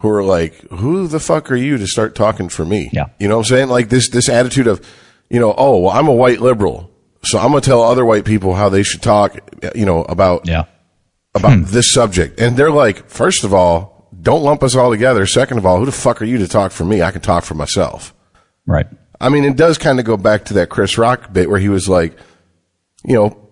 [0.00, 2.90] who are like, who the fuck are you to start talking for me?
[2.92, 3.06] Yeah.
[3.18, 3.68] You know what I'm saying?
[3.68, 4.86] Like this, this attitude of,
[5.30, 6.90] you know, oh, well, I'm a white liberal.
[7.24, 9.38] So I'm going to tell other white people how they should talk,
[9.74, 10.64] you know, about, Yeah.
[11.34, 11.64] about hmm.
[11.66, 12.40] this subject.
[12.40, 15.26] And they're like, first of all, don't lump us all together.
[15.26, 17.02] Second of all, who the fuck are you to talk for me?
[17.02, 18.14] I can talk for myself.
[18.66, 18.86] Right.
[19.20, 21.68] I mean, it does kind of go back to that Chris Rock bit where he
[21.68, 22.16] was like,
[23.04, 23.45] you know,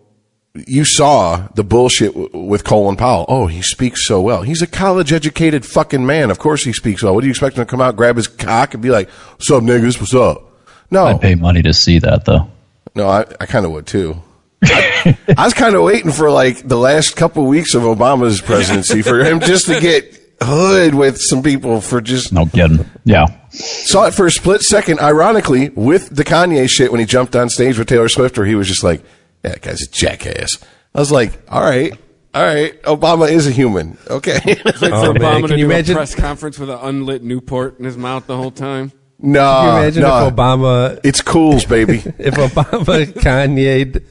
[0.54, 3.24] you saw the bullshit w- with Colin Powell.
[3.28, 4.42] Oh, he speaks so well.
[4.42, 6.30] He's a college educated fucking man.
[6.30, 7.14] Of course he speaks well.
[7.14, 9.50] What do you expect him to come out, grab his cock and be like, what's
[9.50, 9.98] up, niggas?
[10.00, 10.42] What's up?
[10.90, 12.48] No, I'd pay money to see that, though.
[12.94, 14.16] no, I, I kind of would too.
[14.62, 19.02] I, I was kind of waiting for like the last couple weeks of Obama's presidency
[19.02, 22.88] for him just to get hood with some people for just No kidding.
[23.04, 23.26] Yeah.
[23.50, 27.48] saw it for a split second, ironically, with the Kanye shit when he jumped on
[27.50, 29.02] stage with Taylor Swift, where he was just like,
[29.44, 30.58] that guy's a jackass.
[30.94, 31.92] I was like, all right,
[32.34, 33.96] all right, Obama is a human.
[34.10, 34.40] Okay.
[34.64, 36.78] Like Oh, for man, Obama can to you do imagine- a press conference with an
[36.82, 38.90] unlit Newport in his mouth the whole time?
[39.20, 40.26] no, Can you imagine no.
[40.26, 41.98] if Obama it's cools, baby.
[42.18, 44.04] if Obama Kanye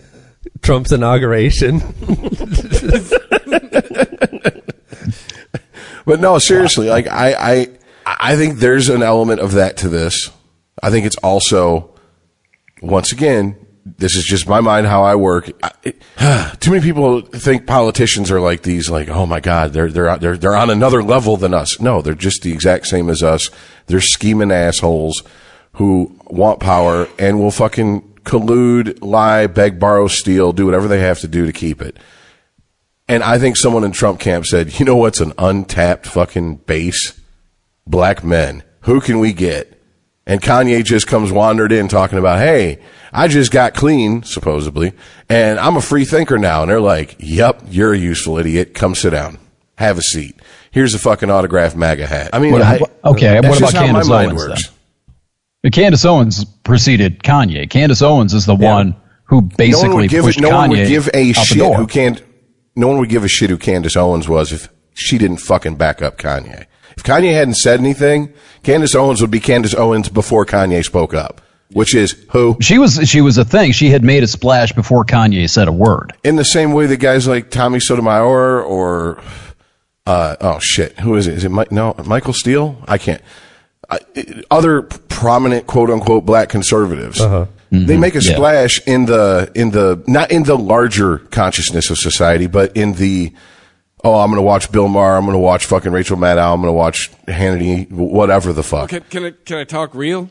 [0.62, 1.82] Trump's inauguration?
[6.06, 7.68] But no, seriously, like I, I,
[8.06, 10.30] I think there's an element of that to this.
[10.82, 11.96] I think it's also,
[12.82, 15.52] once again, this is just my mind how I work.
[15.62, 16.02] I, it,
[16.60, 20.38] too many people think politicians are like these, like oh my god, they're they're they're
[20.38, 21.80] they're on another level than us.
[21.80, 23.50] No, they're just the exact same as us.
[23.88, 25.24] They're scheming assholes
[25.74, 31.20] who want power and will fucking collude, lie, beg, borrow, steal, do whatever they have
[31.20, 31.98] to do to keep it.
[33.08, 37.20] And I think someone in Trump camp said, you know what's an untapped fucking base?
[37.86, 38.64] Black men.
[38.82, 39.73] Who can we get
[40.26, 42.80] And Kanye just comes wandered in talking about, hey,
[43.12, 44.94] I just got clean, supposedly,
[45.28, 46.62] and I'm a free thinker now.
[46.62, 48.74] And they're like, yep, you're a useful idiot.
[48.74, 49.38] Come sit down.
[49.78, 50.40] Have a seat.
[50.72, 52.30] Here's a fucking autographed MAGA hat.
[52.34, 54.72] I mean, What- I, okay, that's what about how my Candace mind Owens, works.
[55.64, 55.72] then?
[55.72, 57.70] Candace Owens preceded Kanye.
[57.70, 60.70] Candace Owens is the one who No basically one would give, pushed no Kanye one
[60.72, 62.22] would give a shit who can't,
[62.76, 66.02] no one would give a shit who Candace Owens was if she didn't fucking back
[66.02, 66.66] up Kanye.
[66.98, 71.42] If Kanye hadn't said anything, Candace Owens would be Candace Owens before Kanye spoke up,
[71.72, 72.58] which is who?
[72.62, 73.72] She was she was a thing.
[73.72, 76.14] She had made a splash before Kanye said a word.
[76.24, 79.22] In the same way that guys like Tommy Sotomayor or,
[80.06, 81.36] uh, oh shit, who is it?
[81.36, 82.78] Is it Mike, no, Michael Steele?
[82.88, 83.22] I can't.
[83.90, 84.00] I,
[84.50, 87.20] other prominent quote unquote black conservatives.
[87.72, 88.36] They make a Yeah.
[88.36, 93.34] splash in the, in the, not in the larger consciousness of society, but in the,
[94.04, 95.18] oh, I'm going to watch Bill Maher.
[95.18, 96.54] I'm going to watch fucking Rachel Maddow.
[96.54, 98.90] I'm going to watch Hannity, whatever the fuck.
[98.90, 100.30] Can, can I can I talk real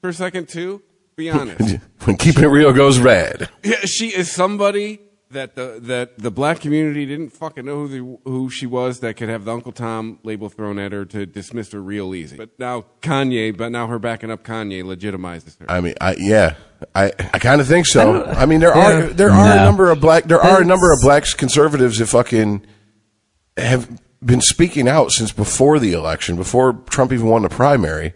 [0.00, 0.82] for a second too?
[1.16, 1.78] Be honest.
[2.04, 3.48] When keeping it real goes red.
[3.62, 8.30] Yeah, she is somebody that the that the black community didn't fucking know who the,
[8.30, 11.72] who she was that could have the Uncle Tom label thrown at her to dismiss
[11.72, 12.36] her real easy.
[12.36, 15.70] But now Kanye, but now her backing up Kanye legitimizes her.
[15.70, 16.56] I mean, I, yeah,
[16.94, 18.24] I, I kind of think so.
[18.24, 21.00] I, mean, there are there are a number of black there are a number of
[21.00, 22.66] black conservatives that fucking
[23.56, 28.14] have been speaking out since before the election, before Trump even won the primary,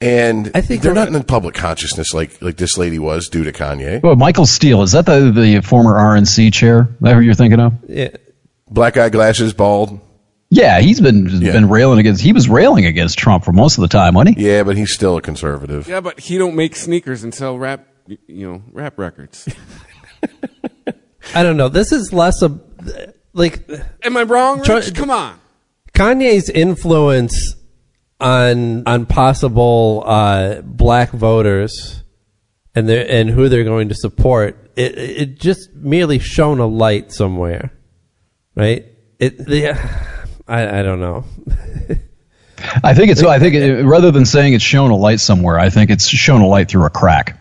[0.00, 3.44] and I think they're not in the public consciousness like like this lady was due
[3.44, 4.02] to Kanye.
[4.02, 6.88] Well, Michael Steele is that the the former RNC chair?
[6.92, 7.72] Is that who you're thinking of?
[7.88, 8.08] Yeah.
[8.70, 10.00] Black eye glasses, bald.
[10.50, 11.52] Yeah, he's been Yeah.
[11.52, 12.20] been railing against.
[12.22, 14.46] He was railing against Trump for most of the time, wasn't he?
[14.48, 15.88] Yeah, but he's still a conservative.
[15.88, 19.48] Yeah, but he don't make sneakers and sell rap, you know, rap records.
[21.34, 21.68] I don't know.
[21.68, 22.60] This is less of
[23.32, 23.68] like
[24.02, 24.58] Am I wrong?
[24.58, 24.66] Rich?
[24.66, 25.38] Try- Come on.
[25.94, 27.56] Kanye's influence
[28.20, 32.02] on on possible uh, black voters
[32.74, 34.70] and their and who they're going to support.
[34.76, 37.72] It it just merely shone a light somewhere,
[38.54, 38.86] right?
[39.18, 39.70] It the,
[40.48, 41.24] I I don't know.
[42.84, 43.22] I think it's.
[43.22, 46.40] I think it, rather than saying it's shown a light somewhere, I think it's shown
[46.40, 47.38] a light through a crack.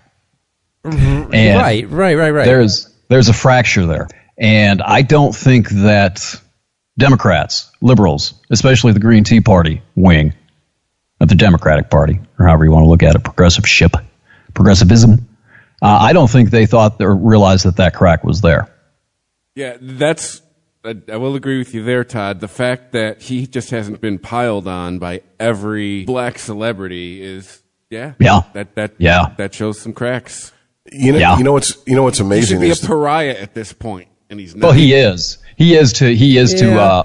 [0.83, 2.45] And right, right, right, right.
[2.45, 6.35] there's there's a fracture there, and I don't think that
[6.97, 10.33] Democrats, liberals, especially the Green Tea Party wing
[11.19, 13.91] of the Democratic Party, or however you want to look at it, progressive ship,
[14.53, 15.27] progressivism.
[15.81, 18.69] Uh, I don't think they thought or realized that that crack was there.
[19.55, 20.41] Yeah, that's.
[20.83, 22.39] I, I will agree with you there, Todd.
[22.39, 28.13] The fact that he just hasn't been piled on by every black celebrity is, yeah,
[28.19, 28.41] Yeah.
[28.53, 29.33] that that Yeah.
[29.37, 30.51] that shows some cracks.
[30.91, 31.37] You know, Yeah.
[31.37, 32.61] you know what's you know what's amazing.
[32.61, 34.67] He should amazing be a pariah at this point, and he's not.
[34.67, 35.37] Well, he is.
[35.57, 36.15] He is to.
[36.15, 36.79] He is to.
[36.79, 37.03] Uh,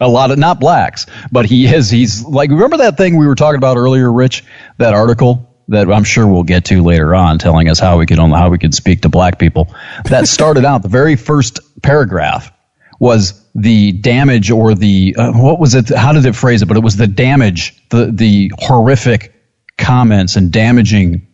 [0.00, 1.88] a lot of not blacks, but he is.
[1.88, 2.50] He's like.
[2.50, 4.44] Remember that thing we were talking about earlier, Rich?
[4.78, 8.18] That article that I'm sure we'll get to later on, telling us how we could
[8.18, 9.74] how we could speak to black people.
[10.06, 12.52] That started out the very first paragraph
[12.98, 15.88] was the damage or the uh, what was it?
[15.88, 16.66] How did it phrase it?
[16.66, 19.32] But it was the damage, the the horrific
[19.78, 21.26] comments and damaging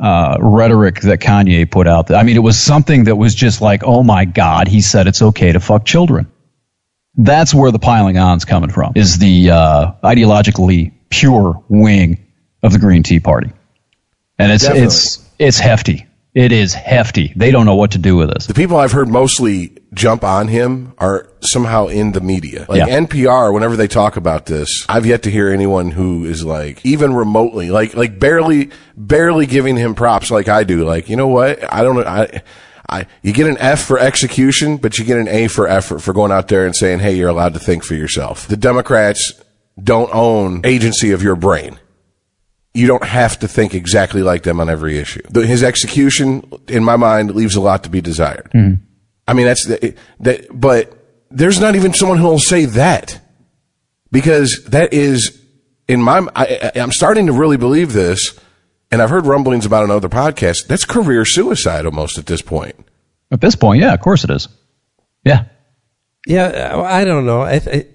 [0.00, 2.10] uh, rhetoric that Kanye put out.
[2.10, 5.22] I mean, it was something that was just like, oh my God, he said it's
[5.22, 6.30] okay to fuck children.
[7.16, 12.26] That's where the piling on's coming from, is the uh, ideologically pure wing
[12.62, 13.50] of the Green Tea Party.
[14.38, 14.86] And it's, Definitely.
[14.86, 16.06] it's, it's hefty.
[16.34, 17.32] It is hefty.
[17.34, 18.46] They don't know what to do with us.
[18.46, 22.66] the people I've heard mostly jump on him are somehow in the media.
[22.68, 23.00] Like Yeah.
[23.00, 27.14] NPR, whenever they talk about this, I've yet to hear anyone who is like, even
[27.14, 30.84] remotely, like, like barely, barely giving him props like I do.
[30.84, 31.72] Like, you know what?
[31.72, 32.04] I don't know.
[32.04, 32.42] I,
[32.88, 36.12] I, you get an F for execution, but you get an A for effort for
[36.12, 38.46] going out there and saying, hey, you're allowed to think for yourself.
[38.46, 39.32] The Democrats
[39.82, 41.78] don't own agency of your brain
[42.74, 45.22] you don't have to think exactly like them on every issue.
[45.30, 48.50] The, his execution, in my mind, leaves a lot to be desired.
[49.26, 50.92] I mean, that's the, that, but
[51.30, 53.20] there's not even someone who will say that
[54.12, 55.40] because that is
[55.88, 58.38] in my, I, I- I'm starting to really believe this.
[58.92, 60.66] And I've heard rumblings about another podcast.
[60.66, 62.74] That's career suicide almost at this point.
[63.30, 64.48] At this point, yeah, of course it is.
[65.24, 65.44] Yeah.
[66.26, 67.42] Yeah, uh, I don't know.
[67.42, 67.86] I, I,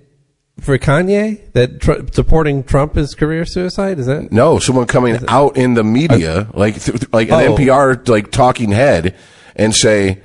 [0.65, 3.99] for Kanye, that tr- supporting Trump is career suicide.
[3.99, 4.31] Is that?
[4.31, 7.55] No, someone coming out in the media, uh, like th- like an Oh.
[7.55, 9.15] NPR like talking head,
[9.55, 10.21] and say,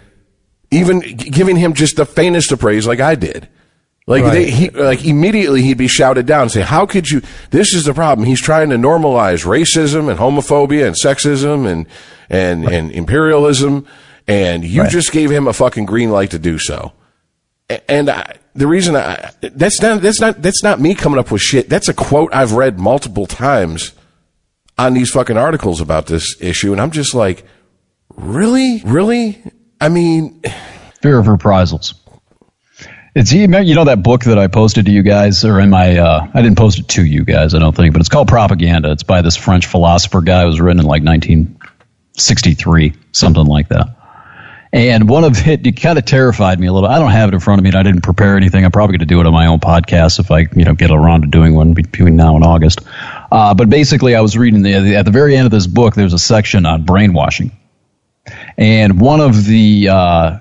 [0.70, 3.48] even g- giving him just the faintest of praise, like I did.
[4.06, 4.32] Like Right.
[4.32, 7.22] they, he, like immediately he'd be shouted down and say, "How could you?
[7.50, 8.26] This is the problem.
[8.26, 11.86] He's trying to normalize racism and homophobia and sexism and
[12.28, 13.86] and and imperialism,
[14.26, 16.92] and you just gave him a fucking green light to do so."
[17.88, 21.40] And I, the reason I, that's not, that's not, that's not me coming up with
[21.42, 21.68] shit.
[21.68, 23.92] That's a quote I've read multiple times
[24.78, 27.44] on these fucking articles about this issue, and I'm just like,
[28.16, 29.42] really, really?
[29.80, 30.42] I mean,
[31.02, 31.94] Fear of reprisals.
[33.14, 36.28] It's you know that book that I posted to you guys, or in my uh,
[36.32, 38.92] I didn't post it to you guys, I don't think, but it's called Propaganda.
[38.92, 40.44] It's by this French philosopher guy.
[40.44, 43.96] It was written in like 1963, something like that.
[44.72, 46.88] And one of it, it kind of terrified me a little.
[46.88, 48.64] I don't have it in front of me, and I didn't prepare anything.
[48.64, 50.92] I'm probably going to do it on my own podcast if I, you know, get
[50.92, 52.80] around to doing one between now and August.
[53.32, 55.94] Uh, but basically, I was reading the at the very end of this book.
[55.94, 57.50] There's a section on brainwashing,
[58.56, 60.38] and one of the uh,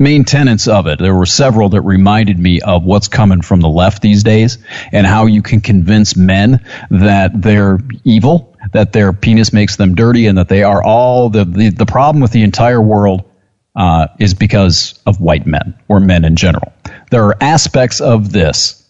[0.00, 0.98] main tenets of it.
[0.98, 4.58] There were several that reminded me of what's coming from the left these days
[4.90, 10.26] and how you can convince men that they're evil, that their penis makes them dirty,
[10.26, 13.30] and that they are all the, the, the problem with the entire world
[13.76, 16.72] uh, is because of white men or men in general.
[17.10, 18.80] There are aspects of this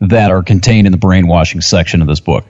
[0.00, 2.44] that are contained in the brainwashing section of this book.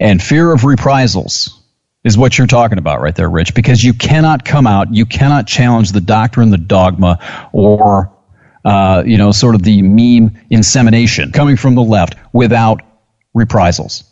[0.00, 1.60] And fear of reprisals
[2.02, 5.46] is what you're talking about right there, Rich, because you cannot come out, you cannot
[5.46, 8.12] challenge the doctrine, the dogma, or,
[8.64, 12.82] uh, you know, sort of the meme insemination coming from the left without
[13.32, 14.04] reprisals.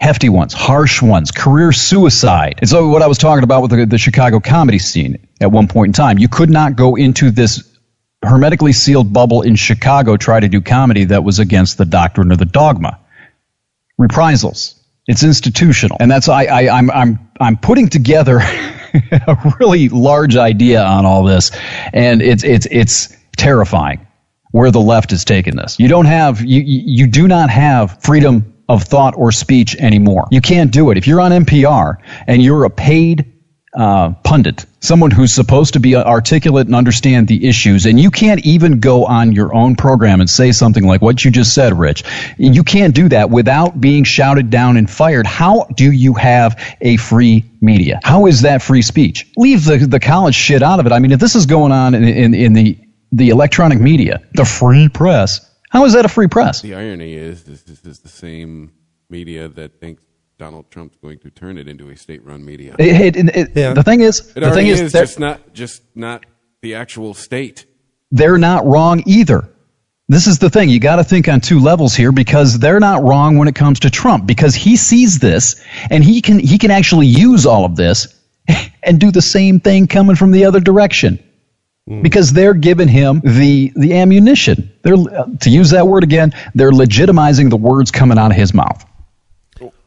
[0.00, 2.60] Hefty ones, harsh ones, career suicide.
[2.64, 5.90] So what I was talking about with the, the Chicago comedy scene at one point
[5.90, 7.62] in time, you could not go into this
[8.22, 12.36] hermetically sealed bubble in Chicago try to do comedy that was against the doctrine or
[12.36, 12.98] the dogma.
[13.96, 14.74] Reprisals.
[15.06, 18.38] It's institutional, and that's I, I I'm I'm I'm putting together
[18.92, 21.50] a really large idea on all this,
[21.94, 24.06] and it's it's it's terrifying
[24.50, 25.80] where the left is taking this.
[25.80, 30.28] You don't have you you do not have freedom of thought or speech anymore.
[30.30, 31.96] You can't do it if you're on NPR
[32.26, 33.32] and you're a paid
[33.78, 38.44] uh, pundit, someone who's supposed to be articulate and understand the issues, and you can't
[38.44, 42.02] even go on your own program and say something like what you just said, Rich.
[42.38, 45.28] You can't do that without being shouted down and fired.
[45.28, 48.00] How do you have a free media?
[48.02, 49.30] How is that free speech?
[49.36, 50.92] Leave the, the college shit out of it.
[50.92, 52.76] I mean, if this is going on in, in, in the,
[53.12, 56.62] the electronic media, the free press, how is that a free press?
[56.62, 58.72] The irony is, this, this is the same
[59.08, 60.02] media that thinks
[60.38, 62.76] Donald Trump's going to turn it into a state-run media.
[62.78, 63.74] It, it, it, Yeah.
[63.74, 66.24] The thing is, It the thing is, is just not just not
[66.62, 67.66] the actual state.
[68.12, 69.48] they're not wrong either.
[70.08, 70.68] This is the thing.
[70.68, 73.80] You got to think on two levels here because they're not wrong when it comes
[73.80, 77.74] to Trump because he sees this and he can he can actually use all of
[77.74, 78.06] this
[78.84, 81.18] and do the same thing coming from the other direction.
[82.02, 84.70] Because they're giving him the the ammunition.
[84.82, 86.34] They're uh, to use that word again.
[86.54, 88.84] They're legitimizing the words coming out of his mouth.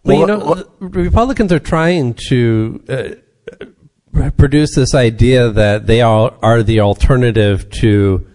[0.04, 6.64] Well, you know, Republicans are trying to uh, produce this idea that they are are
[6.64, 8.28] the alternative to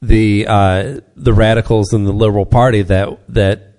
[0.00, 3.74] the uh, the radicals in the liberal party that that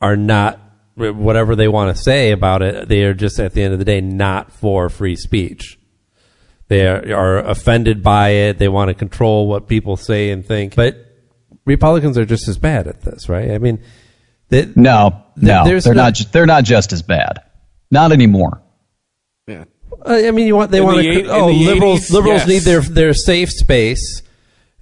[0.00, 0.60] are not
[0.96, 2.88] whatever they want to say about it.
[2.88, 5.78] They are just at the end of the day not for free speech.
[6.68, 8.58] They are, are offended by it.
[8.58, 10.74] They want to control what people say and think.
[10.74, 10.96] But
[11.64, 13.50] Republicans are just as bad at this, right?
[13.50, 13.82] I mean,
[14.48, 16.14] they, No, no, they're no- not.
[16.14, 17.40] ju- They're not just as bad.
[17.90, 18.60] Not anymore.
[19.46, 19.64] Yeah.
[20.04, 21.10] I mean, you want they In want the to.
[21.20, 22.48] eight- oh, liberals 80s, liberals yes.
[22.48, 24.22] need their their safe space,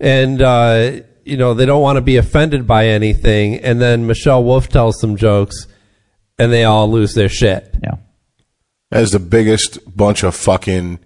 [0.01, 0.93] and uh,
[1.25, 3.57] you know they don't want to be offended by anything.
[3.57, 5.67] And then Michelle Wolf tells some jokes,
[6.39, 7.75] and they all lose their shit.
[7.83, 7.97] Yeah.
[8.91, 10.99] As the biggest bunch of fucking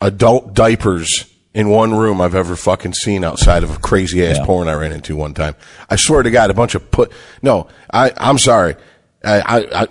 [0.00, 1.24] adult diapers
[1.58, 4.46] in one room I've ever fucking seen outside of a crazy ass Yeah.
[4.46, 5.56] porn I ran into one time.
[5.90, 7.10] I swear to God, a bunch of put.
[7.42, 8.76] No, I, I'm sorry.
[9.24, 9.86] I, I, I,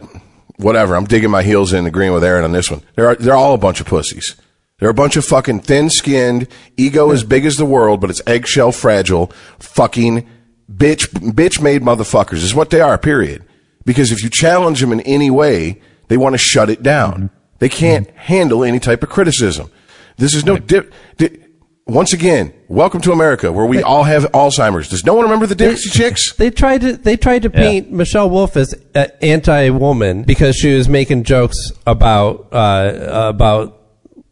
[0.55, 0.95] whatever.
[0.95, 2.83] I'm digging my heels in, agreeing with Aaron on this one.
[2.95, 4.37] They're they're all a bunch of pussies.
[4.79, 8.21] They're a bunch of fucking thin skinned, ego as big as the world, but it's
[8.25, 9.27] eggshell fragile,
[9.59, 10.25] fucking
[10.71, 12.97] bitch bitch made motherfuckers is what they are.
[12.97, 13.43] Period.
[13.83, 17.29] Because if you challenge them in any way, they want to shut it down.
[17.59, 18.17] They can't mm-hmm.
[18.17, 19.69] handle any type of criticism.
[20.15, 20.93] This is no dip.
[21.17, 21.39] Di-
[21.87, 24.89] once again, welcome to America, where we all have Alzheimer's.
[24.89, 26.33] Does no one remember the Dixie Chicks?
[26.37, 30.87] They tried to they tried to paint Michelle Wolf as uh, anti-woman because she was
[30.87, 33.81] making jokes about uh, about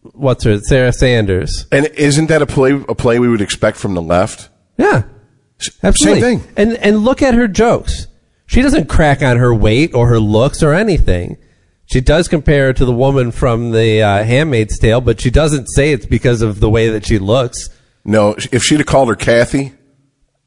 [0.01, 1.65] what's her Sarah Sanders.
[1.71, 2.71] And isn't that a play?
[2.89, 4.49] A play we would expect from the left?
[4.77, 5.03] Yeah,
[5.81, 6.21] absolutely.
[6.21, 6.53] Same thing.
[6.57, 8.07] And and look at her jokes.
[8.47, 11.37] She doesn't crack on her weight or her looks or anything.
[11.87, 15.67] She does compare her to the woman from the uh, Handmaid's Tale, but she doesn't
[15.67, 17.69] say it's because of the way that she looks.
[18.03, 18.35] No.
[18.51, 19.73] If she'd have called her Kathy,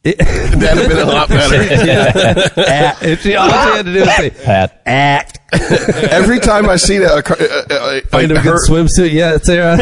[0.03, 0.21] that'd
[0.61, 1.57] have been a lot better.
[2.61, 3.03] Act.
[3.03, 4.83] If she, all she had to do was say, Pat.
[4.87, 5.39] act.
[5.53, 9.13] Every time I see that, uh, car- uh, uh, Find like a good swimsuit.
[9.13, 9.79] Yeah, Sarah.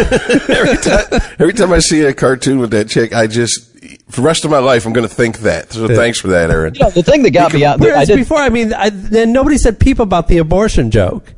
[0.48, 3.72] every time, every time I see a cartoon with that chick, I just
[4.08, 5.72] for the rest of my life I'm going to think that.
[5.72, 6.74] So thanks for that, Aaron.
[6.74, 7.80] You know, the thing that got me out.
[7.80, 8.16] I Whereas did.
[8.16, 11.34] before, I mean, I, then nobody said peep about the abortion joke.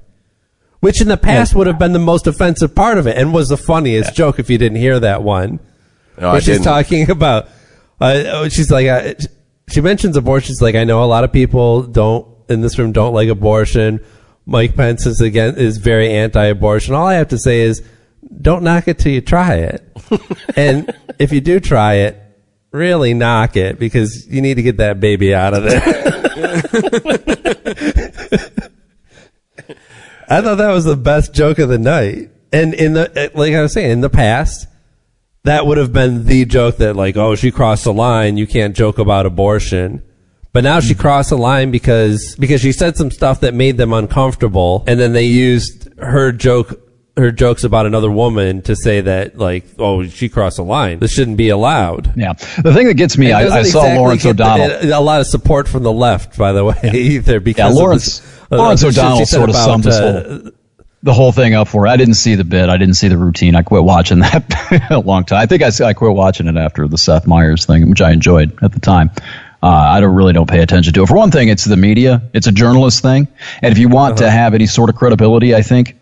[0.80, 3.48] Which in the past would have been the most offensive part of it and was
[3.48, 5.60] the funniest joke if you didn't hear that one.
[6.20, 6.64] No, I where she's didn't.
[6.64, 7.46] talking about,
[8.00, 9.14] uh, oh, she's like, uh,
[9.68, 10.48] she mentions abortion.
[10.48, 14.04] She's like, I know a lot of people don't in this room don't like abortion.
[14.46, 16.94] Mike Pence is again is very anti-abortion.
[16.94, 17.82] All I have to say is,
[18.40, 19.82] don't knock it till you try it,
[20.56, 22.18] and if you do try it,
[22.70, 26.62] really knock it because you need to get that baby out of there.
[30.28, 32.30] I thought that was the best joke of the night.
[32.52, 34.66] And in the eh, like I was saying, in the past,
[35.44, 38.36] that would have been the joke that like, oh, she crossed the line.
[38.36, 40.02] You can't joke about abortion.
[40.52, 40.98] But now she mm.
[40.98, 45.12] crossed the line because because she said some stuff that made them uncomfortable, and then
[45.12, 46.80] they used her joke
[47.18, 51.00] her jokes about another woman to say that like, oh, she crossed the line.
[51.00, 52.12] This shouldn't be allowed.
[52.16, 52.32] Yeah.
[52.32, 55.20] The thing that gets me, I, I saw exactly Lawrence get the- eh, a lot
[55.20, 59.50] of support from the left, by the way, either because Yeah, Lawrence- Lawrence O'Donnell sort
[59.50, 60.50] of about, summed this uh, whole-
[61.02, 61.86] the whole thing up for.
[61.86, 61.90] it.
[61.90, 62.68] I didn't see the bit.
[62.68, 63.54] I didn't see the routine.
[63.54, 65.38] I quit watching that a long time.
[65.40, 68.58] I think I, I quit watching it after the Seth Meyers thing, which I enjoyed
[68.62, 69.10] at the time.
[69.62, 71.06] Uh, I don't really don't pay attention to it.
[71.08, 72.22] For one thing, it's the media.
[72.34, 73.28] It's a journalist thing,
[73.62, 74.24] and if you want Uh-huh.
[74.24, 75.96] to have any sort of credibility, I think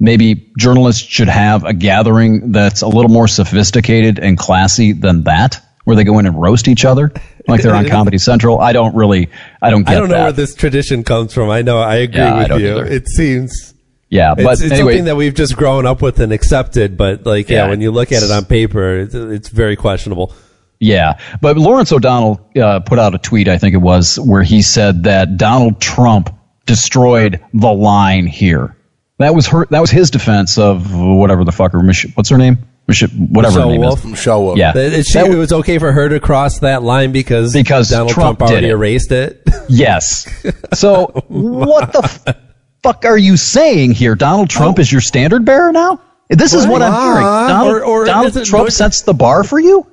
[0.00, 5.60] maybe journalists should have a gathering that's a little more sophisticated and classy than that,
[5.84, 7.12] where they go in and roast each other
[7.46, 8.58] like they're on Comedy Central.
[8.58, 9.28] I don't really.
[9.62, 10.22] I don't get I don't know that.
[10.22, 11.50] where this tradition comes from.
[11.50, 11.78] I know.
[11.78, 12.70] I agree Yeah, I with don't you.
[12.72, 12.86] either.
[12.86, 13.74] It seems.
[14.08, 17.26] yeah, but it's, it's anyway, something that we've just grown up with and accepted, but
[17.26, 20.32] like, yeah, Yeah, when you look at it on paper, it's, it's very questionable.
[20.80, 24.60] Yeah, but Lawrence O'Donnell uh, put out a tweet, I think it was, where he
[24.60, 26.30] said that Donald Trump
[26.66, 28.76] destroyed the line here.
[29.18, 29.66] That was her.
[29.70, 31.80] That was his defense of whatever the fucker.
[32.16, 32.58] What's her name?
[32.86, 33.98] Mich- whatever her Michelle name Wolf?
[34.00, 34.04] is.
[34.06, 34.58] Michelle Wolf.
[34.58, 37.88] Yeah, it, she, That it was okay for her to cross that line because Because
[37.88, 38.72] Donald Trump Trump, already it.
[38.72, 39.42] erased it.
[39.68, 40.28] Yes.
[40.74, 42.36] So oh, what the f-
[42.82, 44.14] fuck are you saying here?
[44.14, 44.80] Donald Trump oh.
[44.82, 46.02] is your standard bearer now?
[46.28, 47.22] This is what I'm hearing.
[47.24, 49.86] Donald, Or- or Donald is it- Trump sets the bar for you.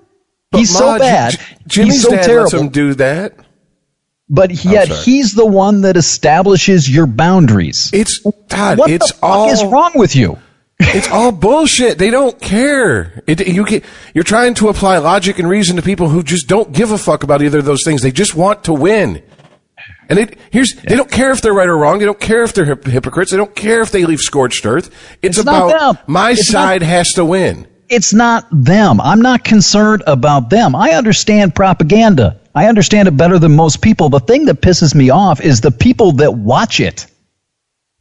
[0.52, 1.32] But He's Ma, so bad.
[1.32, 2.44] J- Jimmy's He's so dad terrible.
[2.44, 3.36] lets him do that.
[4.28, 5.00] but yet sorry.
[5.00, 7.90] he's the one that establishes your boundaries.
[7.94, 8.78] It's Todd.
[8.78, 10.38] what it's the fuck all is wrong with you?
[10.84, 11.98] It's all bullshit.
[11.98, 13.24] They don't care.
[13.28, 16.72] It, you get, you're trying to apply logic and reason to people who just don't
[16.72, 18.02] give a fuck about either of those things.
[18.02, 19.24] They just want to win.
[20.10, 22.00] And it, here's, they don't care if they're right or wrong.
[22.00, 23.32] They don't care if they're hip- hypocrites.
[23.32, 24.88] They don't care if they leave scorched earth.
[25.22, 27.68] It's, It's not about my It's not- side has to win.
[27.88, 29.02] It's not them.
[29.02, 30.76] I'm not concerned about them.
[30.76, 32.40] I understand propaganda.
[32.56, 34.08] I understand it better than most people.
[34.10, 37.06] The thing that pisses me off is the people that watch it,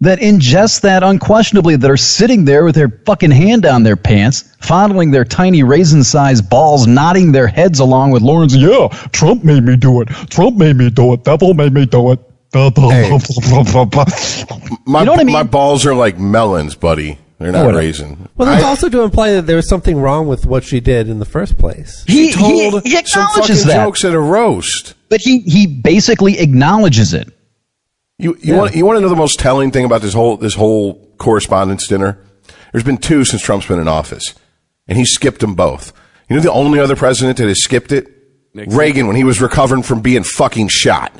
[0.02, 4.54] that ingest that unquestionably, that are sitting there with their fucking hand down their pants,
[4.60, 8.54] fondling their tiny raisin sized balls, nodding their heads along with Lawrence.
[8.54, 10.08] Yeah, Trump made me do it.
[10.30, 11.24] Trump made me do it.
[11.24, 12.20] Devil made me do it.
[12.54, 12.70] My,
[15.00, 15.32] You know what I mean?
[15.32, 17.18] my balls are like melons, buddy.
[17.38, 17.78] They're not Whatever.
[17.78, 18.28] raisin.
[18.36, 21.20] well, that's also to imply that there was something wrong with what she did in
[21.20, 22.04] the first place.
[22.06, 24.94] He, Told he, he some acknowledges fucking that, jokes at a roast.
[25.08, 27.32] but he, he basically acknowledges it.
[28.20, 30.54] You you want you want to know the most telling thing about this whole this
[30.54, 32.18] whole correspondence dinner?
[32.72, 34.34] There's been two since Trump's been in office,
[34.86, 35.92] and he skipped them both.
[36.28, 38.06] You know the only other president that has skipped it?
[38.54, 38.78] Nixon.
[38.78, 41.12] Reagan when he was recovering from being fucking shot.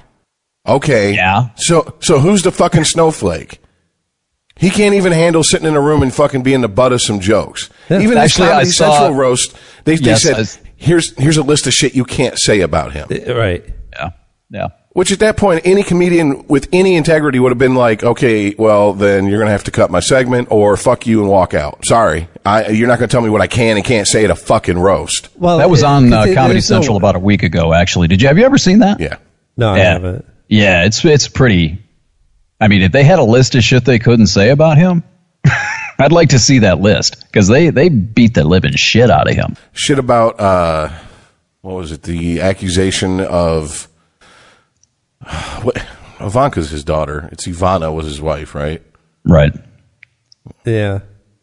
[0.67, 1.15] Okay.
[1.15, 1.51] Yeah.
[1.57, 3.59] So so who's the fucking snowflake?
[4.57, 7.19] He can't even handle sitting in a room and fucking being the butt of some
[7.21, 7.71] jokes.
[7.89, 11.39] Even Actually, his I Comedy saw- Central roast, they, they Yes, said, I- here's, here's
[11.39, 13.09] a list of shit you can't say about him.
[13.35, 13.65] Right.
[13.95, 14.11] Yeah.
[14.51, 14.69] Yeah.
[14.93, 18.93] Which at that point, any comedian with any integrity would have been like, okay, well,
[18.93, 21.87] then you're going to have to cut my segment or fuck you and walk out.
[21.87, 22.27] Sorry.
[22.45, 24.35] I, you're not going to tell me what I can and can't say at a
[24.35, 25.29] fucking roast.
[25.37, 27.45] Well, That was it- on 'cause uh, it- Comedy there's no- Central about a week
[27.45, 27.73] ago.
[27.73, 28.99] Actually, did you have you ever seen that?
[28.99, 29.17] Yeah.
[29.57, 29.93] No, I yeah.
[29.93, 30.25] haven't.
[30.49, 31.79] Yeah, it's it's pretty.
[32.61, 35.05] I mean, if they had a list of shit they couldn't say about him,
[36.01, 39.37] I'd like to see that list because they they beat the living shit out of
[39.37, 39.57] him.
[39.73, 40.89] Shit about, uh,
[41.61, 42.03] what was it?
[42.03, 43.87] The accusation of,
[45.63, 45.77] what,
[46.21, 47.29] Ivanka's his daughter.
[47.33, 48.83] It's Ivana was his wife, right?
[49.25, 49.53] Right.
[50.65, 51.01] Yeah.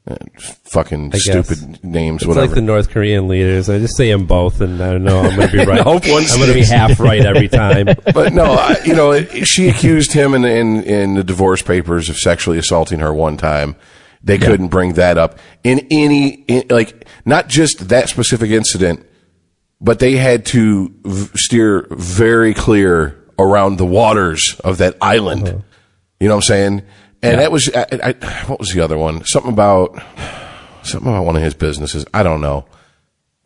[0.09, 0.15] Uh,
[0.63, 1.23] fucking guess.
[1.23, 2.47] stupid names, It's whatever.
[2.47, 3.69] like the North Korean leaders.
[3.69, 5.81] I just say them both, and I don't know I'm going to be right.
[5.81, 7.87] hope one I'm going to be half right every time.
[8.13, 12.17] but no, I, you know, she accused him in, in in the divorce papers of
[12.17, 13.75] sexually assaulting her one time.
[14.23, 19.05] They couldn't bring that up in any in, like not just that specific incident,
[19.81, 25.63] but they had to v- steer very clear around the waters of that island.
[26.19, 26.83] You know what I'm saying?
[27.21, 28.13] And that was I, I,
[28.45, 29.25] what was the other one?
[29.25, 30.01] Something about
[30.83, 32.05] something about one of his businesses.
[32.13, 32.65] I don't know.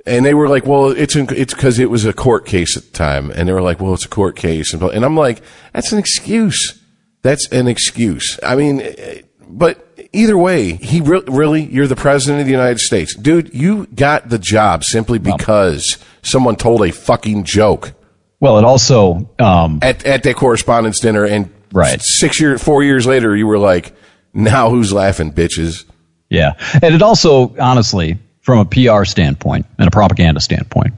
[0.06, 2.84] And they were like, well, it's in, it's because it was a court case at
[2.84, 3.32] the time.
[3.32, 4.74] And they were like, well, it's a court case.
[4.74, 5.42] And, and I'm like,
[5.74, 6.82] that's an excuse.
[7.22, 8.40] That's an excuse.
[8.42, 12.80] I mean, eh, but either way, he re- really, you're the president of the United
[12.80, 13.16] States.
[13.16, 17.94] Dude, you got the job simply because someone told a fucking joke
[18.42, 21.24] Well, it also, um, at, at that correspondence dinner.
[21.26, 22.02] And Right.
[22.02, 23.94] six years, four years later, you were like,
[24.34, 25.86] now who's laughing, bitches?
[26.30, 26.54] yeah.
[26.82, 30.94] And it also, honestly, from a PR standpoint and a propaganda standpoint,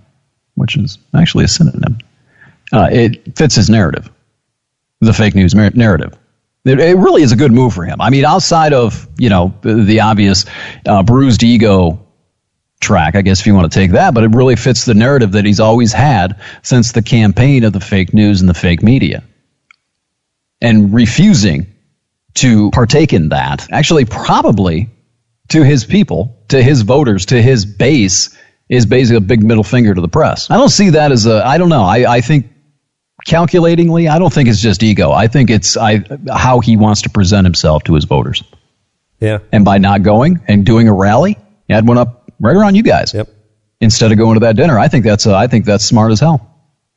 [0.56, 1.98] which is actually a synonym,
[2.72, 4.10] uh, it fits his narrative,
[5.02, 6.18] the fake news mer- narrative.
[6.66, 8.00] It, it really is a good move for him.
[8.02, 10.46] I mean, outside of, you know, the, the obvious
[10.88, 12.00] uh, bruised ego
[12.84, 15.32] track, I guess if you want to take that, but it really fits the narrative
[15.32, 19.24] that he's always had since the campaign of the fake news and the fake media.
[20.62, 21.68] And refusing
[22.36, 24.90] to partake in that, actually, probably
[25.50, 28.38] to his people, to his voters, to his base,
[28.70, 30.50] is basically a big middle finger to the press.
[30.50, 31.84] I don't see that as a, I don't know.
[31.84, 32.50] I, I think
[33.26, 35.12] calculatingly, I don't think it's just ego.
[35.12, 38.44] I think it's I, how he wants to present himself to his voters.
[39.20, 39.40] Yeah.
[39.52, 42.84] And by not going and doing a rally, he had one up right around you
[42.84, 43.14] guys.
[43.14, 43.30] Yep.
[43.82, 46.20] Instead of going to that dinner, I think that's uh, I think that's smart as
[46.20, 46.50] hell.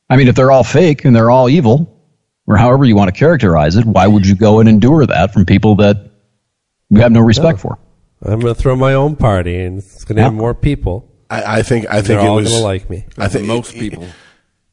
[0.09, 2.01] I mean, if they're all fake and they're all evil,
[2.45, 5.45] or however you want to characterize it, why would you go and endure that from
[5.45, 5.97] people that
[6.89, 7.77] you have no respect for?
[8.21, 11.11] I'm going to throw my own party, and it's going to have more people.
[11.29, 13.05] I, I think, I think it was, like me.
[13.17, 14.07] I think Most it- people.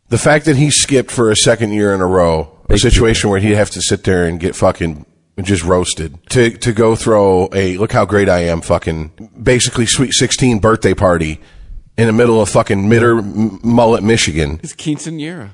[0.09, 3.41] the fact that he skipped for a second year in a row, a situation where
[3.41, 5.05] he'd have to sit there and get fucking
[5.43, 10.13] just roasted to to go throw a look how great I am fucking basically sweet
[10.13, 11.41] 16 birthday party
[11.97, 14.61] in the middle of fucking Mitter Mullet, Michigan.
[14.63, 15.51] It's quinceanera.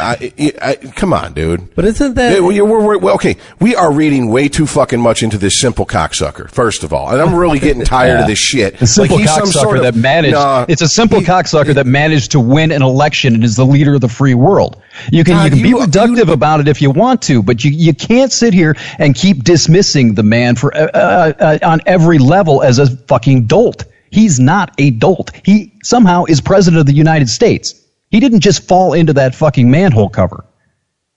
[0.00, 1.74] I, I, come on, dude.
[1.74, 4.98] But isn't that Yeah, well, you- we're, we're, okay, we are reading way too fucking
[4.98, 6.50] much into this simple cocksucker.
[6.50, 8.78] First of all, and I'm really getting tired of this shit.
[8.78, 10.32] The simple Like, cocksucker sort of- that managed.
[10.32, 13.66] Nah, it's a simple he- cocksucker that managed to win an election and is the
[13.66, 14.82] leader of the free world.
[15.10, 17.70] You can you can you- be reductive about it if you want to, but you
[17.70, 22.18] you can't sit here and keep dismissing the man for uh, uh, uh, on every
[22.18, 23.84] level as a fucking dolt.
[24.10, 25.30] He's not a dolt.
[25.44, 27.74] He somehow is president of the United States.
[28.12, 30.44] He didn't just fall into that fucking manhole cover.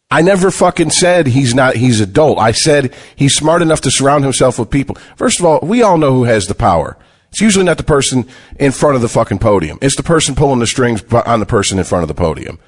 [0.10, 2.40] I never fucking said he's not, he's adult.
[2.40, 4.96] I said he's smart enough to surround himself with people.
[5.18, 6.98] First of all, we all know who has the power.
[7.32, 8.26] It's usually not the person
[8.58, 9.78] in front of the fucking podium.
[9.82, 12.60] It's the person pulling the strings on the person in front of the podium.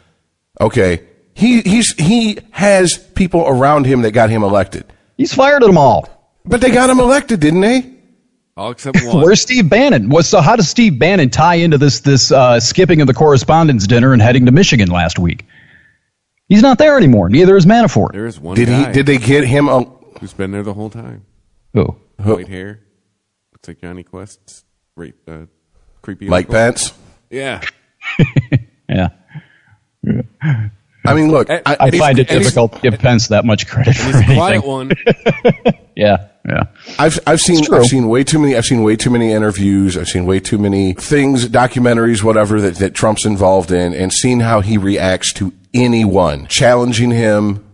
[0.59, 1.03] Okay.
[1.33, 4.83] He, he's, he has people around him that got him elected.
[5.15, 6.09] He's fired them all.
[6.43, 7.93] But they got him elected, didn't they?
[8.57, 9.21] All except one.
[9.23, 10.09] Where's Steve Bannon?
[10.09, 13.85] Was so how does Steve Bannon tie into this this uh, skipping of the correspondence
[13.87, 15.45] dinner and heading to Michigan last week?
[16.49, 17.29] He's not there anymore.
[17.29, 18.13] Neither is Manafort.
[18.13, 19.83] there is one Did guy he, did they get him, a,
[20.19, 21.25] who's been there the whole time.
[21.73, 21.95] Who?
[22.17, 22.79] White hair.
[23.53, 24.63] Looks like Jonny Quest's
[24.95, 25.45] right, uh,
[26.01, 26.27] creepy.
[26.27, 26.53] Mike uncle.
[26.55, 26.93] Pence?
[27.29, 27.61] Yeah.
[28.89, 29.09] Yeah,
[31.05, 33.67] I mean, look, I- I find it and he's- difficult to give Pence that much
[33.67, 34.91] credit for He's a quiet one.
[35.97, 36.65] Yeah, yeah.
[36.99, 37.73] I've I've seen.
[37.73, 40.59] I've seen way too many I've seen way too many interviews I've seen way too
[40.59, 45.51] many things documentaries whatever that, that Trump's involved in and seen how he reacts to
[45.73, 47.65] anyone challenging him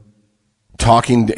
[0.78, 1.30] talking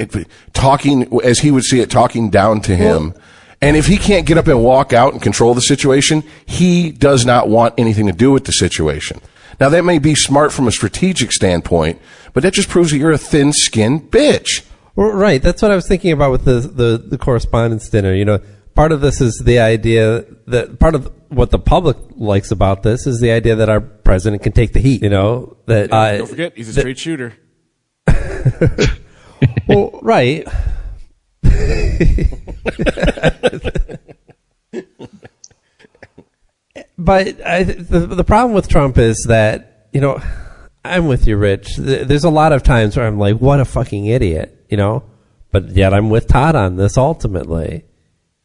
[0.54, 3.16] talking as he would see it talking down to him
[3.62, 7.26] and if he can't get up and walk out and control the situation he does
[7.26, 9.20] not want anything to do with the situation
[9.60, 12.00] now that may be smart from a strategic standpoint
[12.34, 14.64] but that just proves that you're a thin-skinned bitch
[14.96, 15.42] Well, Right.
[15.42, 18.14] That's what I was thinking about with the, the, the correspondence dinner.
[18.14, 18.40] You know,
[18.76, 23.06] part of this is the idea that part of what the public likes about this
[23.08, 25.02] is the idea that our president can take the heat.
[25.04, 27.34] You know, that uh, Don't forget, he's a that- straight shooter.
[29.68, 30.48] well, right.
[36.98, 40.22] but I, the the problem with Trump is that you know
[40.84, 41.78] I'm with you, Rich.
[41.78, 45.04] There's a lot of times where I'm like, what a fucking idiot, you know.
[45.52, 46.98] But yet I'm with Todd on this.
[46.98, 47.86] Ultimately,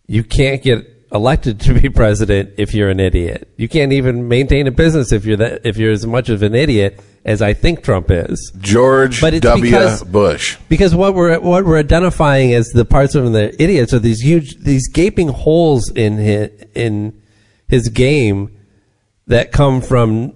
[0.06, 3.52] you can't get elected to be president if you're an idiot.
[3.56, 6.54] You can't even maintain a business if you're that if you're as much of an
[6.54, 8.52] idiot as I think Trump is.
[8.60, 13.14] George But it's W because- Bush Because what we're what we're identifying as the parts
[13.14, 17.20] of him that are idiots are these huge these gaping holes in his, in
[17.68, 18.56] his game
[19.26, 20.32] that come from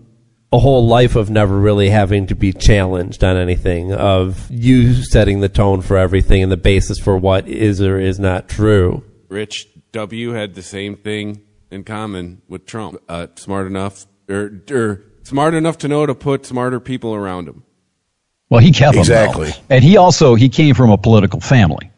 [0.55, 5.41] a whole life of never really having to be challenged on anything of you setting
[5.41, 9.03] the tone for everything and the basis for what is or is not true.
[9.29, 11.43] Rich W had the same thing
[11.73, 12.99] in common with Trump.
[13.09, 17.65] Uh, smart enough, or, or smart enough to know to put smarter people around him.
[18.49, 19.51] Well, he kept them, Exactly.
[19.51, 19.57] though.
[19.71, 21.91] and he also he came from a political family.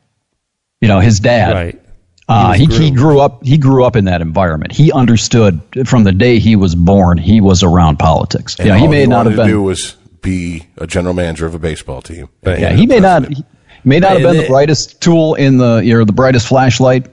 [0.81, 1.53] You know, his dad.
[1.53, 1.83] Right.
[2.29, 3.45] Uh, He he, he grew up.
[3.45, 4.73] He grew up in that environment.
[4.73, 7.19] He understood from the day he was born.
[7.19, 8.57] He was around politics.
[8.59, 9.51] And Yeah, he may he not wanted have to been.
[9.53, 12.29] do was be a general manager of a baseball team.
[12.45, 13.29] Yeah, he may not.
[13.33, 13.45] He
[13.85, 17.07] may not have been the brightest tool in the or the brightest flashlight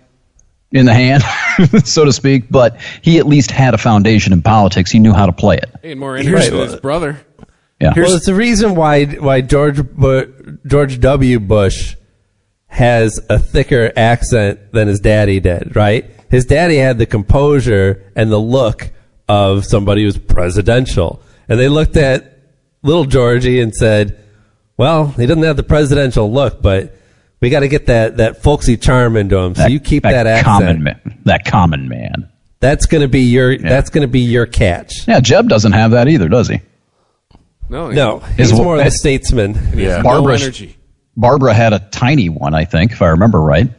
[0.72, 1.22] in the hand,
[1.86, 4.90] so to speak, but he at least had a foundation in politics.
[4.90, 5.70] He knew how to play it.
[5.84, 6.70] He had more energy than Right.
[6.72, 7.20] his brother.
[7.80, 7.94] Yeah.
[7.96, 11.40] Well, it's the reason why why George Bu- George W.
[11.40, 11.96] Bush
[12.74, 15.76] has a thicker accent than his daddy did.
[15.76, 16.10] Right?
[16.30, 18.92] His daddy had the composure and the look
[19.30, 22.40] of somebody who's presidential, and they looked at
[22.82, 24.20] little Georgie and said,
[24.78, 26.98] "Well, he doesn't have the presidential look, but."
[27.40, 29.54] We got to get that, that folksy charm into him.
[29.54, 30.46] So you keep that, accent.
[30.46, 31.20] common man.
[31.26, 32.30] That common man.
[32.62, 33.58] That's going to be your.
[33.58, 35.06] That's going to be your catch.
[35.10, 36.62] Yeah, Jeb doesn't have that either, does he?
[37.68, 39.56] No, No, His he's more of a statesman.
[39.76, 39.98] Yeah.
[39.98, 40.78] no Barbara- energy.
[41.16, 43.70] Barbara had a tiny one, I think, if I remember right.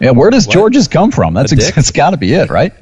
[0.00, 1.34] Yeah, where does George's come from?
[1.34, 1.76] That's A ex- dick?
[1.78, 2.72] it's got to be it, right?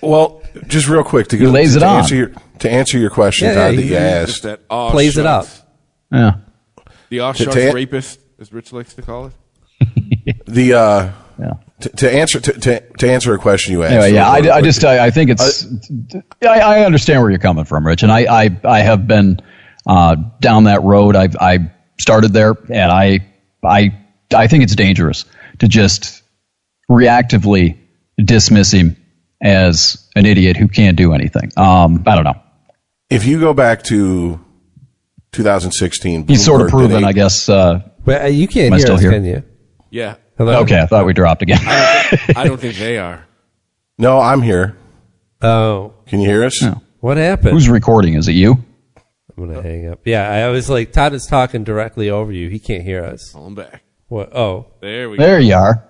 [0.00, 1.98] Well, just real quick to, He lays to it on.
[1.98, 4.42] answer your to answer your question, Yeah, Todd, yeah, that he- you asked.
[4.44, 5.46] that aw Plays it up.
[6.12, 6.34] Yeah.
[7.08, 10.36] The off To- to- rapist, as Rich likes to call it.
[10.46, 11.52] The uh, Yeah.
[11.80, 13.92] to, to answer to, to, to answer a question you asked.
[13.92, 15.66] Anyway, yeah, I, I just I, I think it's
[16.42, 19.40] I, I understand where you're coming from, Rich, and I I, I have been
[19.86, 21.16] uh, down that road.
[21.16, 21.70] I've I
[22.00, 23.20] started there, and I
[23.62, 23.92] I
[24.34, 25.24] I think it's dangerous
[25.58, 26.22] to just
[26.90, 27.76] reactively
[28.22, 28.96] dismiss him
[29.42, 31.50] as an idiot who can't do anything.
[31.56, 32.40] Um, I don't know.
[33.08, 34.38] if you go back to
[35.32, 37.48] 2016, He's sort of Bloomberg did proven, a- I guess.
[37.48, 39.12] Uh, But uh, you can't I hear still us, here?
[39.12, 39.42] can you?
[39.90, 40.16] Yeah.
[40.36, 40.60] Hello?
[40.62, 41.60] okay, I thought we dropped again.
[41.62, 43.24] I don't think they are.
[43.98, 44.76] No, I'm here.
[45.42, 46.60] Oh, Can you hear us?
[46.62, 46.80] No.
[47.00, 47.52] what happened?
[47.52, 48.14] Who's recording?
[48.14, 48.64] Is it you?
[49.40, 49.62] I'm gonna oh.
[49.62, 50.00] hang up.
[50.04, 52.48] Yeah, I was like, Todd is talking directly over you.
[52.48, 53.32] He can't hear us.
[53.32, 53.82] Call them back.
[54.08, 54.34] What?
[54.34, 55.22] Oh, There we go.
[55.24, 55.84] There you are.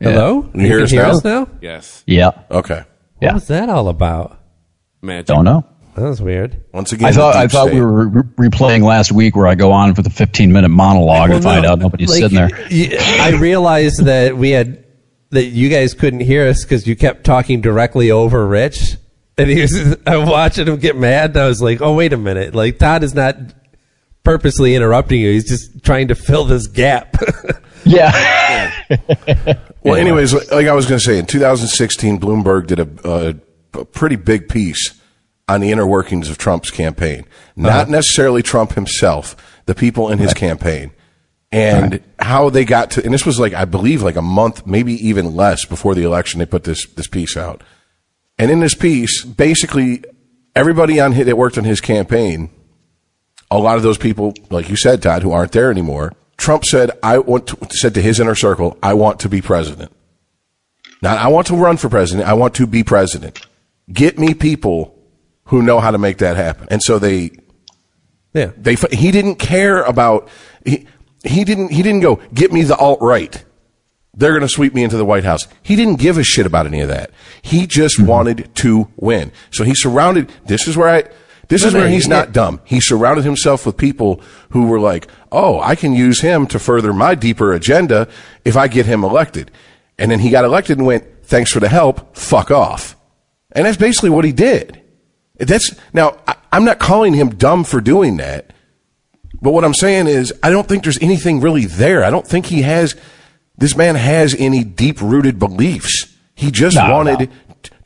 [0.00, 0.10] Yeah.
[0.10, 0.50] hello.
[0.54, 1.10] You hear can us hear now?
[1.10, 1.48] us now?
[1.60, 2.04] Yes.
[2.06, 2.30] Yeah.
[2.50, 2.84] Okay.
[3.20, 3.34] Yeah.
[3.34, 4.38] Was that all about?
[5.02, 5.26] Magic.
[5.26, 5.64] Don't know.
[5.94, 6.62] That was weird.
[6.74, 7.74] Once again, I thought I deep thought state.
[7.76, 11.30] we were re- replaying last week where I go on for the 15 minute monologue
[11.30, 12.50] and find no, out nobody's like, sitting there.
[12.70, 14.84] y- I realized that we had
[15.30, 18.96] that you guys couldn't hear us because you kept talking directly over Rich,
[19.38, 19.96] and he was.
[20.06, 22.54] I'm watching him get mad, and I was like, "Oh, wait a minute!
[22.54, 23.36] Like Todd is not
[24.24, 25.32] purposely interrupting you.
[25.32, 27.16] He's just trying to fill this gap."
[27.86, 28.72] Yeah.
[29.82, 33.84] Well, anyways, like I was going to say, in 2016, Bloomberg did a, a, a
[33.84, 35.00] pretty big piece
[35.48, 37.20] on the inner workings of Trump's campaign.
[37.20, 37.68] Uh-huh.
[37.68, 40.90] Not necessarily Trump himself, the people in his campaign.
[41.52, 44.94] And how they got to, and this was like, I believe, like a month, maybe
[45.06, 47.62] even less before the election, they put this, this piece out.
[48.38, 50.04] And in this piece, basically,
[50.54, 52.50] everybody on his, that worked on his campaign,
[53.50, 56.90] a lot of those people, like you said, Todd, who aren't there anymore, Trump said,
[57.02, 59.92] I want to, said to his inner circle, I want to be president.
[61.00, 62.28] Not, I want to run for president.
[62.28, 63.46] I want to be president.
[63.90, 64.98] Get me people
[65.44, 66.66] who know how to make that happen.
[66.70, 67.30] And so they,
[68.34, 70.28] yeah, they, he didn't care about,
[70.64, 70.86] he,
[71.24, 73.44] he didn't, he didn't go, get me the alt right.
[74.16, 75.46] They're going to sweep me into the White House.
[75.62, 77.10] He didn't give a shit about any of that.
[77.42, 78.06] He just mm-hmm.
[78.06, 79.30] wanted to win.
[79.50, 81.04] So he surrounded, this is where I,
[81.48, 82.60] this is where he's not dumb.
[82.64, 86.92] He surrounded himself with people who were like, oh, I can use him to further
[86.92, 88.08] my deeper agenda
[88.44, 89.50] if I get him elected.
[89.98, 92.96] And then he got elected and went, thanks for the help, fuck off.
[93.52, 94.82] And that's basically what he did.
[95.38, 98.52] That's, now, I, I'm not calling him dumb for doing that.
[99.40, 102.02] But what I'm saying is, I don't think there's anything really there.
[102.02, 102.96] I don't think he has,
[103.58, 106.14] this man has any deep rooted beliefs.
[106.34, 107.26] He just No, wanted no.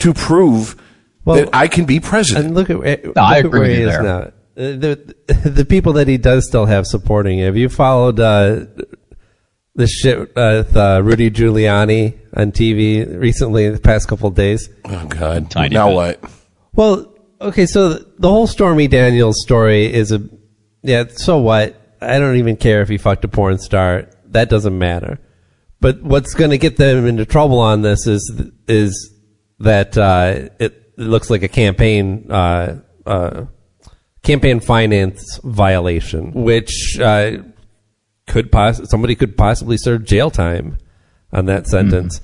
[0.01, 0.77] to prove
[1.25, 2.47] Well, that I can be president.
[2.47, 4.03] and look at, look I at agree where he you is there.
[4.03, 4.31] now.
[4.57, 5.15] The
[5.45, 7.47] the people that he does still have supporting him.
[7.47, 8.67] Have you followed uh,
[9.75, 13.71] the shit with uh, Rudy Giuliani on TV recently?
[13.71, 14.69] The past couple of days.
[14.85, 15.51] oh, God.
[15.51, 15.95] Tiny now bit.
[15.95, 16.31] what?
[16.75, 20.21] Well, okay, so the, the whole Stormy Daniels story is a
[20.83, 21.05] yeah.
[21.09, 21.77] So what?
[22.03, 24.09] I don't even care if he fucked a porn star.
[24.27, 25.19] That doesn't matter.
[25.81, 28.31] But what's going to get them into trouble on this is
[28.69, 29.15] is
[29.61, 33.47] that uh, it, it looks like a campaign uh, uh,
[34.23, 37.39] campaign finance violation, which uh,
[38.27, 40.77] could poss- somebody could possibly serve jail time
[41.33, 42.21] on that sentence,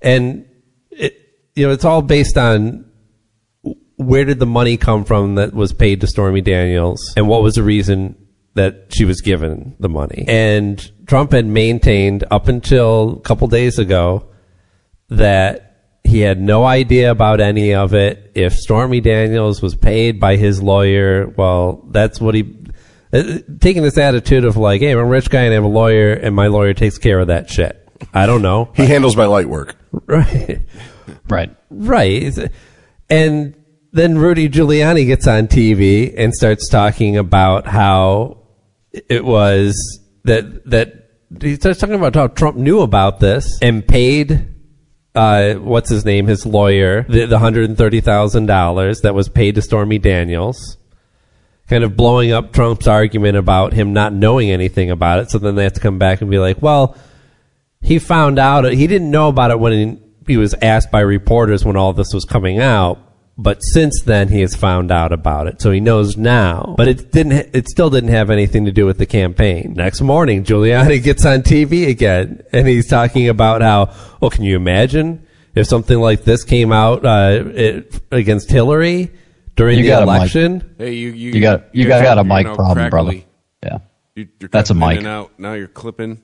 [0.00, 0.46] and
[0.90, 1.16] it
[1.56, 2.84] you know it's all based on
[3.96, 7.56] where did the money come from that was paid to Stormy Daniels and what was
[7.56, 8.16] the reason
[8.54, 10.24] that she was given the money?
[10.26, 14.28] And Trump had maintained up until a couple days ago
[15.08, 18.30] that he had no idea about any of it.
[18.36, 22.56] If Stormy Daniels was paid by his lawyer, well, that's what he
[23.12, 25.66] uh, taking this attitude of like, hey, I'm a rich guy and I have a
[25.66, 27.88] lawyer and my lawyer takes care of that shit.
[28.14, 28.70] I don't know.
[28.76, 29.74] He handles my light work.
[30.06, 30.60] Right.
[31.28, 31.50] Right.
[31.70, 32.38] Right.
[33.08, 33.56] And
[33.90, 38.46] then Rudy Giuliani gets on TV and starts talking about how
[38.92, 39.74] it was
[40.22, 40.99] that that
[41.40, 44.48] he starts talking about how Trump knew about this and paid
[45.14, 50.76] uh, what's his name, his lawyer, the, the $130,000 that was paid to Stormy Daniels,
[51.68, 55.30] kind of blowing up Trump's argument about him not knowing anything about it.
[55.30, 56.96] So then they have to come back and be like, well,
[57.80, 61.64] he found out, he didn't know about it when he, he was asked by reporters
[61.64, 62.98] when all this was coming out.
[63.42, 66.74] But since then, he has found out about it, so he knows now.
[66.76, 67.54] But it didn't.
[67.54, 69.72] It still didn't have anything to do with the campaign.
[69.74, 73.94] Next morning, Giuliani gets on TV again, and he's talking about how.
[74.20, 79.10] Well, can you imagine if something like this came out uh, it, against Hillary
[79.56, 80.16] during You the got a mic.
[80.16, 80.74] election?
[80.76, 83.14] Hey, you you You got you got, got a you're mic now problem, brother.
[83.62, 83.78] Yeah.
[84.16, 84.98] You, you're That's a cutting in mic.
[84.98, 85.38] and out.
[85.38, 86.20] Now you're clipping.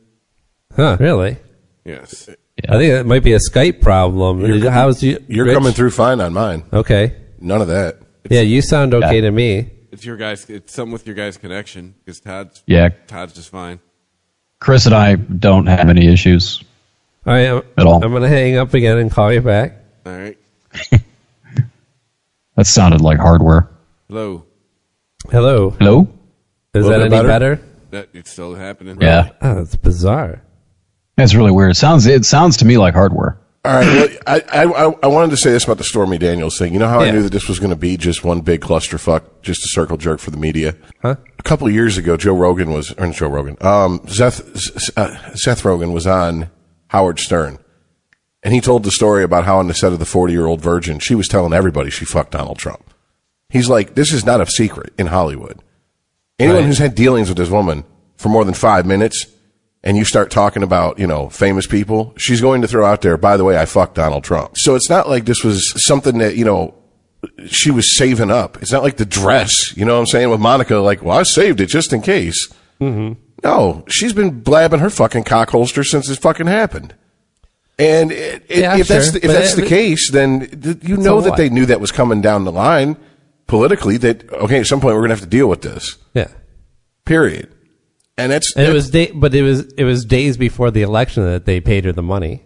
[0.76, 0.98] Huh?
[1.00, 1.38] Really?
[1.82, 2.28] Yes.
[2.68, 4.42] I think it might be a Skype problem.
[4.62, 5.22] How's you?
[5.28, 5.54] You're Rich?
[5.54, 6.64] coming through fine on mine.
[6.72, 7.14] Okay.
[7.40, 7.98] None of that.
[8.30, 9.20] Yeah, you sound okay Yeah.
[9.22, 9.70] to me.
[9.92, 10.48] It's your guys.
[10.48, 12.88] It's something with your guys' connection because Todd's Yeah.
[13.06, 13.78] Todd's just fine.
[14.58, 16.62] Chris and I don't have any issues.
[17.26, 18.02] I'm, At all.
[18.02, 19.76] I'm going to hang up again and call you back.
[20.06, 20.38] All right.
[22.56, 23.68] That sounded like hardware.
[24.08, 24.46] Hello.
[25.30, 25.70] Hello.
[25.70, 26.08] Hello?
[26.72, 27.28] Is that bit any better?
[27.56, 27.62] better?
[27.90, 28.96] That it's still happening.
[28.98, 29.28] Yeah.
[29.42, 30.42] Oh, that's bizarre.
[31.16, 31.70] That's really weird.
[31.72, 33.38] It sounds it sounds to me like hardware.
[33.64, 33.86] All right.
[33.86, 36.72] Well, I, I, I wanted to say this about the Stormy Daniels thing.
[36.72, 39.22] You know how I knew that this was going to be just one big clusterfuck,
[39.42, 40.76] just a circle jerk for the media?
[41.02, 41.16] Huh?
[41.38, 44.40] A couple of years ago, Joe Rogan was, or not Joe Rogan, um, Seth,
[44.96, 46.48] uh, Seth Rogen was on
[46.88, 47.58] Howard Stern.
[48.44, 50.60] And he told the story about how on the set of the 40 year old
[50.60, 52.88] virgin, she was telling everybody she fucked Donald Trump.
[53.48, 55.58] He's like, this is not a secret in Hollywood.
[56.38, 56.66] Anyone Right.
[56.66, 57.82] who's had dealings with this woman
[58.16, 59.26] for more than five minutes
[59.84, 63.16] and you start talking about, you know, famous people, she's going to throw out there,
[63.16, 64.56] by the way, I fucked Donald Trump.
[64.58, 66.74] So it's not like this was something that, you know,
[67.46, 68.60] she was saving up.
[68.62, 70.30] It's not like the dress, you know what I'm saying?
[70.30, 72.48] With Monica, like, well, I saved it just in case.
[72.80, 73.20] Mm-hmm.
[73.44, 76.94] No, she's been blabbing her fucking cock holster since this fucking happened.
[77.78, 80.78] And it, it- Yeah, if that's the, if But that's it- the case, then th-
[80.82, 81.36] you know that what?
[81.36, 82.96] they knew that was coming down the line
[83.46, 83.98] politically.
[83.98, 85.98] That okay, at some point we're gonna have to deal with this.
[86.14, 86.28] Yeah.
[87.04, 87.52] Period.
[88.18, 91.24] And that's And it was day, but it was it was days before the election
[91.24, 92.42] that they paid her the money.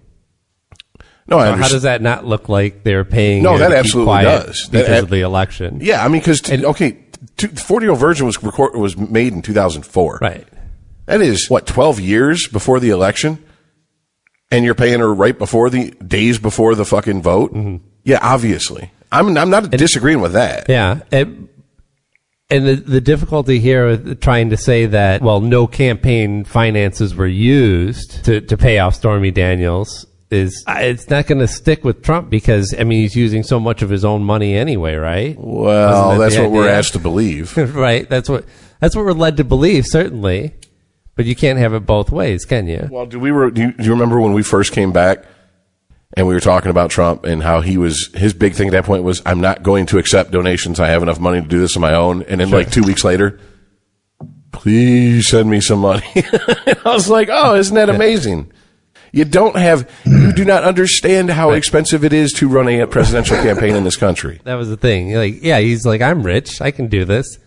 [1.28, 3.42] no, I So how does that not look like they're paying?
[3.42, 4.68] No, that absolutely does.
[4.68, 5.78] Because ab- of the election.
[5.80, 7.04] Yeah, I mean, because okay,
[7.54, 10.18] forty year old virgin was record, was made in two thousand four.
[10.20, 10.46] Right.
[11.06, 13.44] That is what twelve years before the election,
[14.50, 17.52] and you're paying her right before the days before the fucking vote.
[17.54, 17.84] Mm-hmm.
[18.04, 18.90] Yeah, obviously.
[19.12, 20.68] I'm I'm not disagreeing with that.
[20.68, 21.00] Yeah.
[21.12, 21.48] And,
[22.50, 27.26] and the, the difficulty here with trying to say that, well, no campaign finances were
[27.26, 32.02] used to, to pay off Stormy Daniels is uh, it's not going to stick with
[32.02, 35.36] Trump because, I mean, he's using so much of his own money anyway, right?
[35.38, 37.56] Well, that that's the what we're asked to believe.
[37.74, 38.08] right.
[38.08, 38.44] That's what,
[38.78, 40.54] that's what we're led to believe, certainly.
[41.16, 42.88] But you can't have it both ways, can you?
[42.90, 45.24] Well, do we were do you, do you remember when we first came back
[46.16, 48.84] and we were talking about Trump and how he was his big thing at that
[48.84, 50.80] point was I'm not going to accept donations.
[50.80, 52.24] I have enough money to do this on my own.
[52.24, 53.38] And then like two weeks later,
[54.52, 56.04] please send me some money.
[56.16, 58.52] I was like, oh, isn't that amazing?
[59.12, 63.36] You don't have, you do not understand how expensive it is to run a presidential
[63.36, 64.40] campaign in this country.
[64.44, 65.12] That was the thing.
[65.14, 66.60] Like, yeah, he's like, I'm rich.
[66.60, 67.38] I can do this.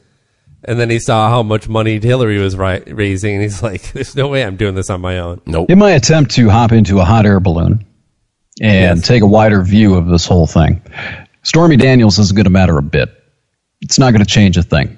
[0.65, 4.15] And then he saw how much money Hillary was ri- raising, and he's like, "There's
[4.15, 5.69] no way I'm doing this on my own." Nope.
[5.69, 7.85] In my attempt to hop into a hot air balloon
[8.61, 10.81] and take a wider view of this whole thing,
[11.43, 13.09] Stormy Daniels isn't going to matter a bit.
[13.81, 14.97] It's not going to change a thing.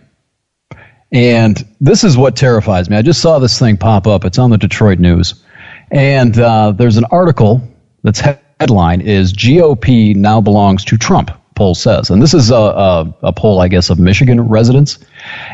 [1.12, 2.98] And this is what terrifies me.
[2.98, 4.26] I just saw this thing pop up.
[4.26, 5.44] It's on the Detroit News.
[5.92, 7.62] And uh, there's an article
[8.04, 8.22] that's
[8.60, 12.10] headline is GOP now belongs to Trump, poll says.
[12.10, 15.00] And this is a, a, a poll, I guess, of Michigan residents.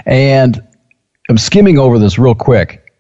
[0.06, 0.62] And
[1.30, 2.91] I'm skimming over this real quick.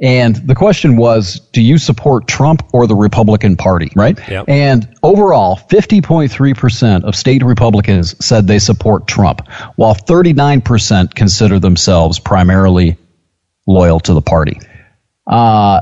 [0.00, 4.16] And the question was, do you support Trump or the Republican Party, right?
[4.28, 4.44] Yep.
[4.48, 12.96] And overall, 50.3% of state Republicans said they support Trump, while 39% consider themselves primarily
[13.66, 14.60] loyal to the party.
[15.26, 15.80] Uh,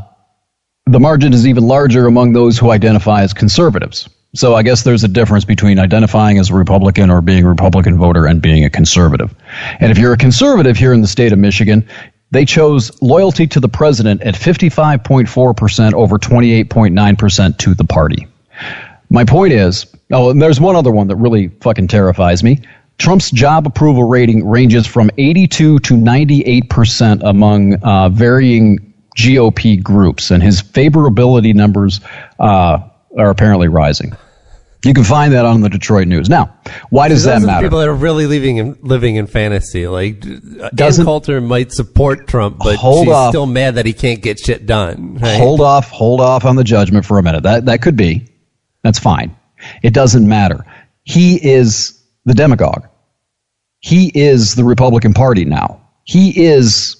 [0.86, 4.08] the margin is even larger among those who identify as conservatives.
[4.34, 7.98] So I guess there's a difference between identifying as a Republican or being a Republican
[7.98, 9.34] voter and being a conservative.
[9.80, 11.88] And if you're a conservative here in the state of Michigan,
[12.36, 18.26] they chose loyalty to the president at 55.4% over 28.9% to the party.
[19.08, 22.60] My point is, oh, and there's one other one that really fucking terrifies me.
[22.98, 30.42] Trump's job approval rating ranges from 82 to 98% among uh, varying GOP groups, and
[30.42, 32.00] his favorability numbers
[32.38, 32.78] uh,
[33.18, 34.14] are apparently rising.
[34.86, 36.28] You can find that on the Detroit News.
[36.28, 36.56] Now,
[36.90, 37.66] why does that matter?
[37.66, 39.86] people that are really living in living in fantasy.
[39.88, 43.30] Like uh, Ann Doesn't- Coulter might support Trump, but Hold she's off.
[43.30, 45.16] still mad that he can't get shit done.
[45.16, 45.38] right?
[45.38, 47.42] Hold off, hold off on the judgment for a minute.
[47.42, 48.28] That that could be.
[48.82, 49.36] That's fine.
[49.82, 50.64] It doesn't matter.
[51.04, 52.86] He is the demagogue.
[53.80, 55.80] He is the Republican Party now.
[56.04, 56.96] He is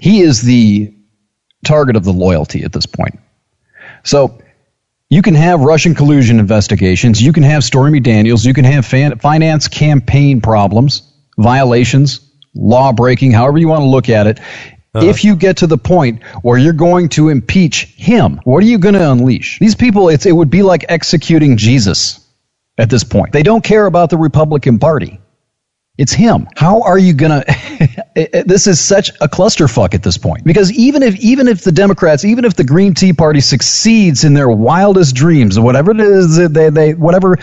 [0.00, 0.92] he is the
[1.64, 3.18] target of the loyalty at this point.
[4.04, 4.38] So
[5.08, 7.20] you can have Russian collusion investigations.
[7.20, 8.44] You can have Stormy Daniels.
[8.44, 11.02] You can have fan, finance campaign problems,
[11.38, 12.20] violations,
[12.54, 14.40] law breaking, however you want to look at it.
[14.94, 15.06] Uh-huh.
[15.06, 18.78] If you get to the point where you're going to impeach him, what are you
[18.78, 19.58] going to unleash?
[19.58, 22.26] These people, it's, it would be like executing Jesus
[22.78, 23.32] at this point.
[23.32, 25.20] They don't care about the Republican Party.
[25.98, 26.48] It's him.
[26.56, 27.14] How are you
[28.16, 28.44] gonna?
[28.44, 30.44] this is such a clusterfuck at this point.
[30.44, 34.34] Because even if even if the Democrats, even if the Green Tea Party succeeds in
[34.34, 37.36] their wildest dreams, whatever it is that they, they whatever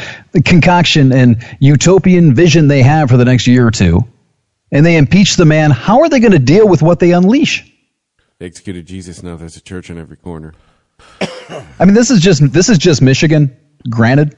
[0.46, 4.02] concoction and utopian vision they have for the next year or two,
[4.72, 7.72] and they impeach the man, how are they going to deal with what they unleash?
[8.40, 9.24] They executed Jesus.
[9.24, 10.54] Now there's a church on every corner.
[11.80, 13.56] I mean, this is just this is just Michigan.
[13.90, 14.38] Granted,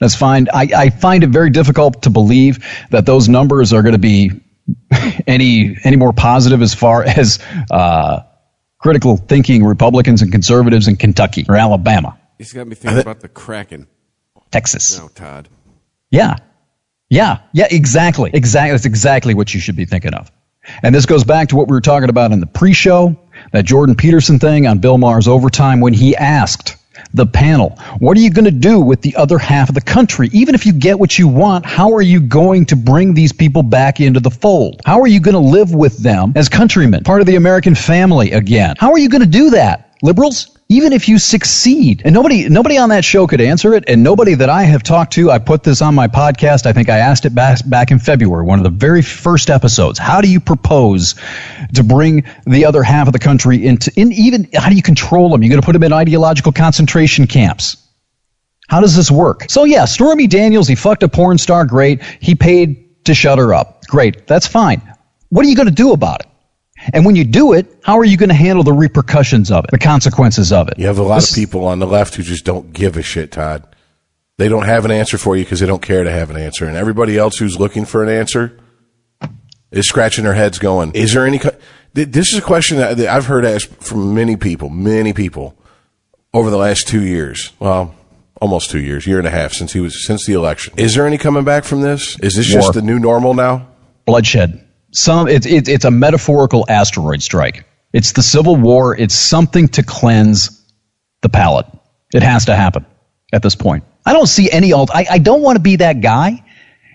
[0.00, 0.48] that's fine.
[0.52, 4.32] I, I find it very difficult to believe that those numbers are going to be
[5.26, 7.38] any any more positive as far as
[7.70, 8.20] uh,
[8.78, 13.28] critical thinking Republicans and conservatives in Kentucky or Alabama, He's got me thinking about the
[13.28, 13.86] Kraken
[14.50, 14.98] Texas.
[14.98, 15.48] now, Todd.
[16.10, 16.36] Yeah.
[17.08, 17.38] Yeah.
[17.52, 18.30] Yeah, exactly.
[18.32, 18.72] Exactly.
[18.72, 20.30] That's exactly what you should be thinking of.
[20.82, 23.16] And this goes back to what we were talking about in the pre show,
[23.52, 26.76] that Jordan Peterson thing on Bill Maher's overtime when he asked
[27.14, 30.28] the panel, what are you going to do with the other half of the country?
[30.32, 33.62] Even if you get what you want, how are you going to bring these people
[33.62, 34.80] back into the fold?
[34.84, 38.32] How are you going to live with them as countrymen, part of the American family
[38.32, 38.76] again?
[38.78, 40.58] How are you going to do that, liberals?
[40.68, 44.34] Even if you succeed, and nobody, nobody on that show could answer it, and nobody
[44.34, 46.66] that I have talked to, I put this on my podcast.
[46.66, 49.98] I think I asked it back, back in February, one of the very first episodes.
[49.98, 51.14] How do you propose
[51.74, 55.28] to bring the other half of the country into, in even, how do you control
[55.28, 55.42] them?
[55.42, 57.76] You're going to put them in ideological concentration camps.
[58.68, 59.50] How does this work?
[59.50, 62.02] So yeah, Stormy Daniels, he fucked a porn star, great.
[62.02, 64.26] He paid to shut her up, great.
[64.26, 64.80] That's fine.
[65.28, 66.26] What are you going to do about it?
[66.92, 69.70] And when you do it, how are you going to handle the repercussions of it,
[69.70, 70.78] the consequences of it?
[70.78, 73.02] You have a lot This- of people on the left who just don't give a
[73.02, 73.62] shit, Todd.
[74.38, 76.66] They don't have an answer for you because they don't care to have an answer.
[76.66, 78.58] And everybody else who's looking for an answer
[79.70, 81.54] is scratching their heads going, is there any, co-
[81.94, 85.54] this is a question that I've heard asked from many people, many people
[86.34, 87.52] over the last two years.
[87.60, 87.94] Well,
[88.40, 90.74] almost two years, year and a half since he was, since the election.
[90.76, 92.18] Is there any coming back from this?
[92.20, 92.60] Is this War.
[92.62, 93.68] just the new normal now?
[94.06, 94.66] bloodshed.
[94.92, 97.64] Some it's it's it's a metaphorical asteroid strike.
[97.92, 98.96] It's the Civil War.
[98.96, 100.62] It's something to cleanse
[101.22, 101.66] the palate.
[102.14, 102.84] It has to happen
[103.32, 103.84] at this point.
[104.04, 104.90] I don't see any alt.
[104.92, 106.44] I, I don't want to be that guy.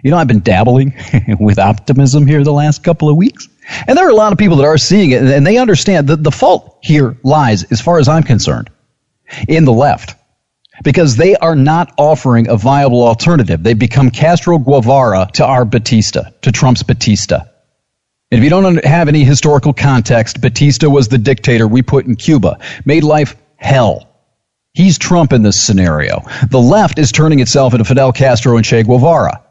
[0.04, 0.94] You know, I've been dabbling
[1.40, 3.48] with optimism here the last couple of weeks.
[3.88, 6.24] And there are a lot of people that are seeing it, and they understand that
[6.24, 8.70] the fault here lies, as far as I'm concerned,
[9.48, 10.16] in the left.
[10.84, 13.64] Because they are not offering a viable alternative.
[13.64, 17.46] They've become Castro Guevara to our Batista, to Trump's Batista.
[18.30, 22.16] And if you don't have any historical context, Batista was the dictator we put in
[22.16, 24.08] Cuba, made life hell.
[24.74, 26.24] He's Trump in this scenario.
[26.50, 29.44] The left is turning itself into Fidel Castro and Che Guevara.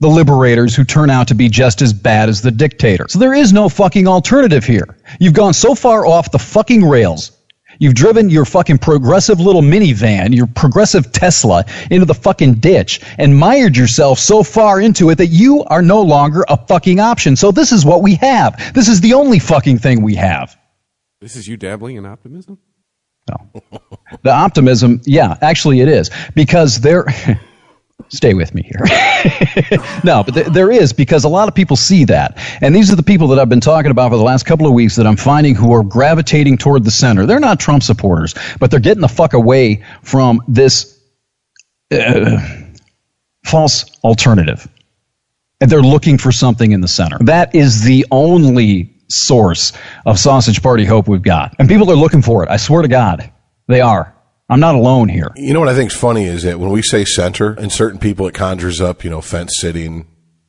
[0.00, 3.06] The liberators who turn out to be just as bad as the dictator.
[3.08, 4.98] So there is no fucking alternative here.
[5.18, 7.32] You've gone so far off the fucking rails.
[7.78, 13.36] You've driven your fucking progressive little minivan, your progressive Tesla, into the fucking ditch and
[13.36, 17.36] mired yourself so far into it that you are no longer a fucking option.
[17.36, 18.74] So this is what we have.
[18.74, 20.56] This is the only fucking thing we have.
[21.20, 22.58] This is you dabbling in optimism?
[23.28, 23.62] No.
[24.22, 26.10] The optimism, yeah, actually it is.
[26.34, 27.06] Because there,
[28.08, 28.84] stay with me here.
[30.04, 32.38] no, but th- there is because a lot of people see that.
[32.60, 34.72] And these are the people that I've been talking about for the last couple of
[34.72, 37.26] weeks that I'm finding who are gravitating toward the center.
[37.26, 41.00] They're not Trump supporters, but they're getting the fuck away from this
[41.92, 42.40] uh,
[43.44, 44.68] false alternative.
[45.60, 47.18] And they're looking for something in the center.
[47.20, 49.72] That is the only source
[50.04, 51.54] of sausage party hope we've got.
[51.58, 52.50] And people are looking for it.
[52.50, 53.30] I swear to God,
[53.68, 54.13] they are.
[54.48, 55.32] I'm not alone here.
[55.36, 57.98] You know what I think is funny is that when we say center, and certain
[57.98, 60.06] people it conjures up, you know, fence sitting,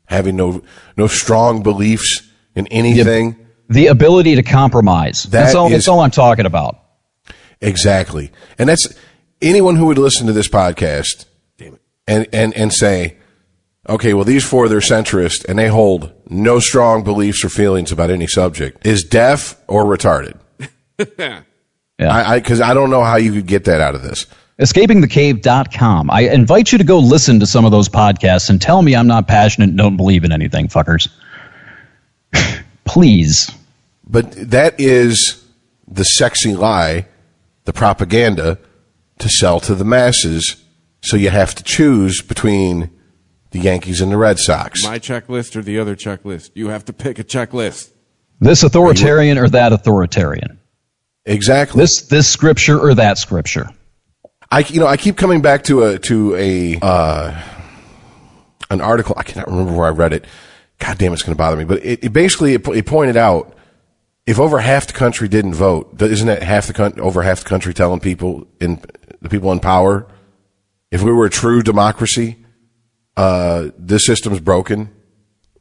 [0.08, 0.62] having no
[0.98, 3.38] no strong beliefs in anything.
[3.70, 5.24] The ability to compromise.
[5.24, 6.80] that's all, is- that's all I'm talking about.
[7.62, 8.32] Exactly.
[8.60, 8.94] And that's
[9.42, 11.26] anyone who would listen to this podcast
[12.08, 13.18] and, and, and say,
[13.90, 18.12] okay, well, these four, they're centrist and they hold no strong beliefs or feelings about
[18.12, 20.38] any subject is deaf or retarded.
[22.00, 22.14] Yeah.
[22.14, 24.26] I, I, cause I don't know how you could get that out of this.
[24.60, 26.12] escapingthecave.com.
[26.12, 29.08] I invite you to go listen to some of those podcasts and tell me I'm
[29.08, 31.08] not passionate and don't believe in anything, fuckers.
[32.86, 33.50] Please.
[34.08, 35.44] But that is
[35.88, 37.08] the sexy lie,
[37.64, 38.60] the propaganda
[39.20, 40.58] to sell to the masses
[41.02, 42.90] So you have to choose between
[43.52, 44.84] the Yankees and the Red Sox.
[44.84, 46.52] My checklist or the other checklist.
[46.56, 47.92] You have to pick a checklist.
[48.40, 50.60] This authoritarian or that authoritarian.
[51.26, 51.82] Exactly.
[51.82, 53.70] This this scripture or that scripture.
[54.52, 57.42] I you know I keep coming back to a to a uh,
[58.70, 59.16] an article.
[59.18, 60.26] I cannot remember where I read it.
[60.80, 61.64] God damn, it's going to bother me.
[61.64, 63.56] But it, it basically it, it pointed out
[64.26, 67.74] if over half the country didn't vote, isn't that half the over half the country
[67.74, 68.82] telling people in
[69.22, 70.08] the people in power,
[70.92, 72.38] if we were a true democracy,
[73.18, 74.90] uh, this system's broken.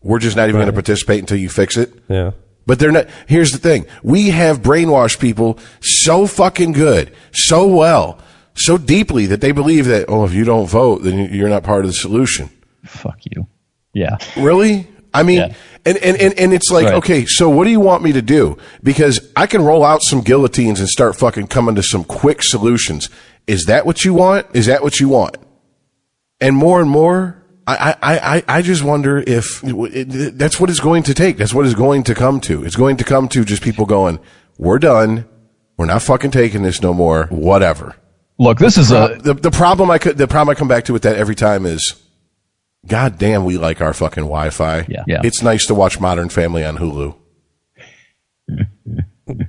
[0.02, 1.92] We're just not even going to participate until you fix it.
[2.08, 2.32] Yeah.
[2.66, 3.06] But they're not.
[3.26, 8.18] Here's the thing: we have brainwashed people so fucking good, so well,
[8.54, 11.62] so deeply that they believe that oh, if you don't vote, then you- you're not
[11.62, 12.48] part of the solution.
[12.84, 13.46] Fuck you.
[13.92, 14.16] Yeah.
[14.36, 14.88] Really?
[15.12, 15.54] I mean, Yeah.
[15.86, 16.94] and, and, and, and it's like, Right.
[16.94, 18.58] okay, so what do you want me to do?
[18.82, 23.08] Because I can roll out some guillotines and start fucking coming to some quick solutions.
[23.46, 24.46] Is that what you want?
[24.54, 25.36] Is that what you want?
[26.40, 30.80] And more and more, I, I, I, I just wonder if it, that's what it's
[30.80, 31.38] going to take.
[31.38, 32.64] That's what it's going to come to.
[32.64, 34.18] It's going to come to just people going,
[34.58, 35.26] we're done.
[35.76, 37.26] We're not fucking taking this no more.
[37.30, 37.96] Whatever.
[38.38, 40.92] Look, this is a The, the problem I could, the problem I come back to
[40.92, 42.00] with that every time is,
[42.86, 44.86] God damn, we like our fucking Wi-Fi.
[44.88, 45.04] Yeah.
[45.06, 45.20] Yeah.
[45.24, 47.16] It's nice to watch Modern Family on Hulu.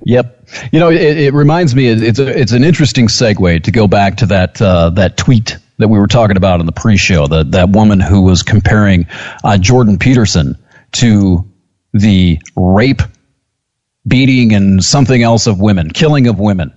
[0.06, 0.48] Yep.
[0.72, 1.88] You know, it, it reminds me.
[1.88, 5.88] It's a, it's an interesting segue to go back to that uh, that tweet that
[5.88, 7.26] we were talking about in the pre-show.
[7.26, 9.06] That that woman who was comparing
[9.44, 10.56] uh, Jordan Peterson
[10.92, 11.50] to
[11.92, 13.02] the rape,
[14.06, 16.72] beating, and something else of women, killing of women,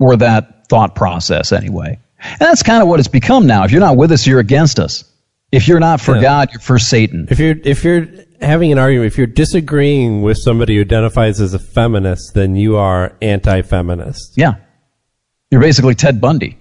[0.00, 1.98] or that thought process anyway.
[2.20, 3.64] And that's kind of what it's become now.
[3.64, 5.04] If you're not with us, you're against us.
[5.50, 6.22] If you're not for Yeah.
[6.22, 7.26] God, you're for Satan.
[7.30, 8.06] If you're if you're
[8.40, 12.76] having an argument, if you're disagreeing with somebody who identifies as a feminist, then you
[12.76, 14.32] are anti-feminist.
[14.36, 14.54] Yeah.
[15.50, 16.58] You're basically Ted Bundy.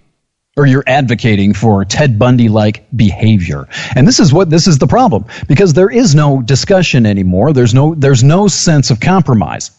[0.58, 3.70] Or you're advocating for Ted Bundy like behavior.
[3.96, 5.26] And this is what this is the problem.
[5.48, 7.54] Because there is no discussion anymore.
[7.54, 9.72] There's no there's no sense of compromise.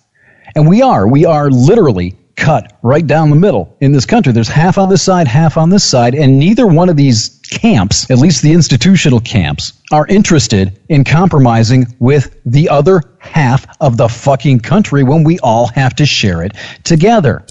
[0.55, 1.07] And we are.
[1.07, 4.33] We are literally cut right down the middle in this country.
[4.33, 8.11] There's half on this side, half on this side, and neither one of these camps,
[8.11, 14.09] at least the institutional camps, are interested in compromising with the other half of the
[14.09, 16.53] fucking country when we all have to share it
[16.83, 17.45] together.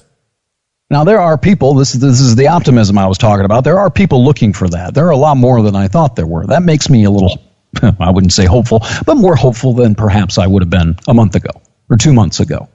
[0.92, 1.74] Now there are people.
[1.74, 3.64] This this is the optimism I was talking about.
[3.64, 4.94] There are people looking for that.
[4.94, 6.46] There are a lot more than I thought there were.
[6.46, 7.42] That makes me a little,
[8.00, 11.36] I wouldn't say hopeful, but more hopeful than perhaps I would have been a month
[11.36, 12.68] ago or two months ago.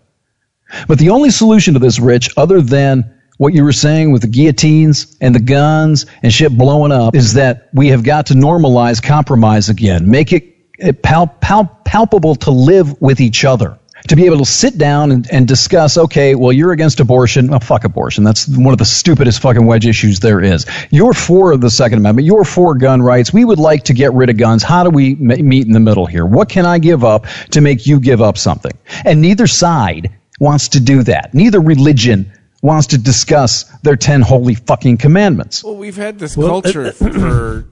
[0.88, 3.04] But the only solution to this, Rich, other than
[3.36, 7.34] what you were saying with the guillotines and the guns and shit blowing up, is
[7.34, 10.10] that we have got to normalize compromise again.
[10.10, 13.78] Make it uh, pal- pal- palpable to live with each other.
[14.08, 17.48] To be able to sit down and, and discuss, okay, well, you're against abortion.
[17.48, 18.22] Well, fuck abortion.
[18.24, 20.64] That's one of the stupidest fucking wedge issues there is.
[20.90, 22.26] You're for the Second Amendment.
[22.26, 23.32] You're for gun rights.
[23.32, 24.62] We would like to get rid of guns.
[24.62, 26.24] How do we ma- meet in the middle here?
[26.24, 28.72] What can I give up to make you give up something?
[29.04, 31.34] And neither side wants to do that.
[31.34, 32.30] Neither religion
[32.62, 35.64] wants to discuss their 10 holy fucking commandments.
[35.64, 37.66] Well, we've had this Well, culture for,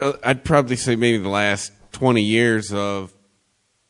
[0.00, 3.12] uh, I'd probably say maybe the last 20 years of,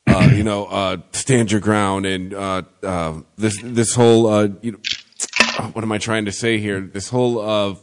[0.09, 4.73] uh, you know, uh, stand your ground and uh, uh, this this whole, uh, you
[4.73, 4.79] know,
[5.73, 6.81] what am I trying to say here?
[6.81, 7.83] This whole of.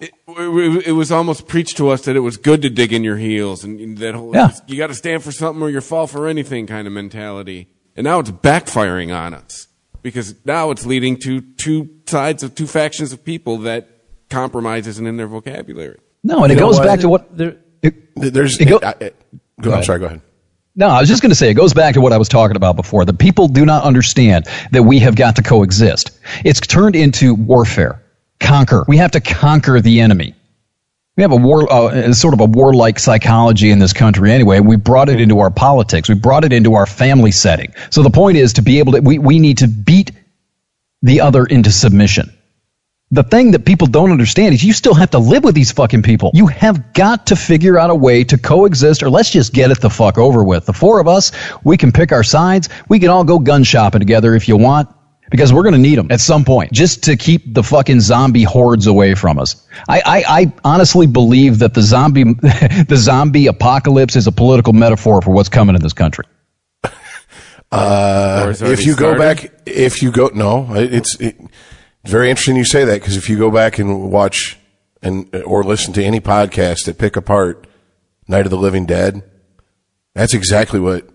[0.00, 3.16] It, it was almost preached to us that it was good to dig in your
[3.16, 4.50] heels and that whole Yeah.
[4.66, 7.68] you got to stand for something or you fall for anything kind of mentality.
[7.96, 9.68] And now it's backfiring on us
[10.02, 13.88] because now it's leading to two sides of two factions of people that
[14.30, 15.98] compromise isn't in their vocabulary.
[16.24, 16.86] No, and it You know goes what?
[16.86, 17.36] back to what.
[17.36, 18.94] There- It, There's, It go- I- I-
[19.60, 19.84] go, I'm ahead.
[19.84, 20.20] sorry, go ahead.
[20.76, 22.56] No, I was just going to say it goes back to what I was talking
[22.56, 23.04] about before.
[23.04, 26.10] The people do not understand that we have got to coexist.
[26.44, 28.02] It's turned into warfare.
[28.40, 28.84] Conquer.
[28.88, 30.34] We have to conquer the enemy.
[31.16, 34.58] We have a war, uh, sort of a warlike psychology in this country anyway.
[34.58, 36.08] We brought it into our politics.
[36.08, 37.72] We brought it into our family setting.
[37.90, 40.10] So the point is to be able to, we, we need to beat
[41.02, 42.33] the other into submission.
[43.14, 46.02] The thing that people don't understand is you still have to live with these fucking
[46.02, 46.32] people.
[46.34, 49.80] You have got to figure out a way to coexist or let's just get it
[49.80, 50.66] the fuck over with.
[50.66, 51.30] The four of us,
[51.62, 52.68] we can pick our sides.
[52.88, 54.88] We can all go gun shopping together if you want
[55.30, 58.42] because we're going to need them at some point just to keep the fucking zombie
[58.42, 59.64] hordes away from us.
[59.88, 65.22] I, I, I honestly believe that the zombie, the zombie apocalypse is a political metaphor
[65.22, 66.24] for what's coming in this country.
[67.70, 71.73] Uh, or it's if already you go back, if you go, no, it's it, it's
[72.10, 74.58] very interesting you say that because if you go back and watch
[75.02, 77.66] and or listen to any podcast that pick apart
[78.28, 79.22] Night of the Living Dead,
[80.14, 81.08] that's exactly what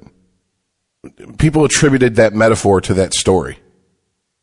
[1.38, 3.60] people attributed that metaphor to that story.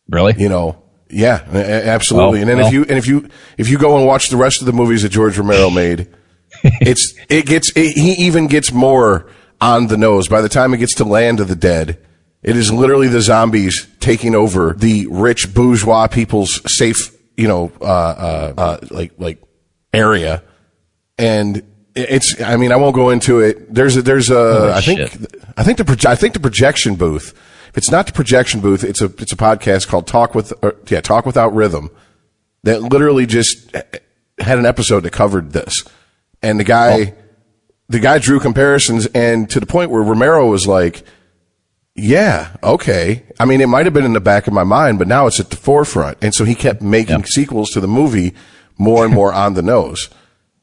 [0.09, 0.35] Really?
[0.39, 2.41] You know, Yeah, absolutely.
[2.41, 2.67] Well, and then well.
[2.67, 3.29] if you and if you
[3.59, 6.09] if you go and watch the rest of the movies that George Romero made,
[6.63, 9.29] it's it gets it, he even gets more
[9.61, 10.29] on the nose.
[10.29, 11.99] By the time it gets to Land of the Dead,
[12.47, 17.85] it is literally the zombies taking over the rich bourgeois people's safe, you know, uh,
[17.85, 19.43] uh, uh, like like
[19.93, 20.45] area,
[21.19, 21.63] and
[21.97, 22.41] it's.
[22.41, 23.75] I mean, I won't go into it.
[23.75, 24.73] There's a there's a.
[24.75, 25.37] I think shit.
[25.57, 27.35] I think the proje- I think the projection booth.
[27.71, 30.53] If it's not the projection booth, it's a it's a podcast called Talk with
[30.89, 31.91] yeah Talk Without Rhythm
[32.63, 33.75] that literally just
[34.39, 35.83] had an episode that covered this,
[36.43, 37.15] and the guy
[37.89, 41.03] the guy drew comparisons and to the point where Romero was like,
[41.97, 43.25] yeah, okay.
[43.41, 45.41] I mean, it might have been in the back of my mind, but now it's
[45.41, 46.19] at the forefront.
[46.23, 47.27] And so he kept making Yep.
[47.29, 48.35] sequels to the movie
[48.79, 50.09] more and more on the nose.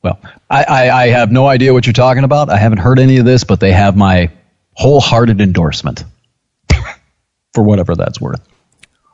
[0.04, 0.20] Well,
[0.50, 2.50] I, I, I have no idea what you're talking about.
[2.50, 4.30] I haven't heard any of this, but they have my
[4.74, 6.04] wholehearted endorsement
[7.54, 8.42] for whatever that's worth.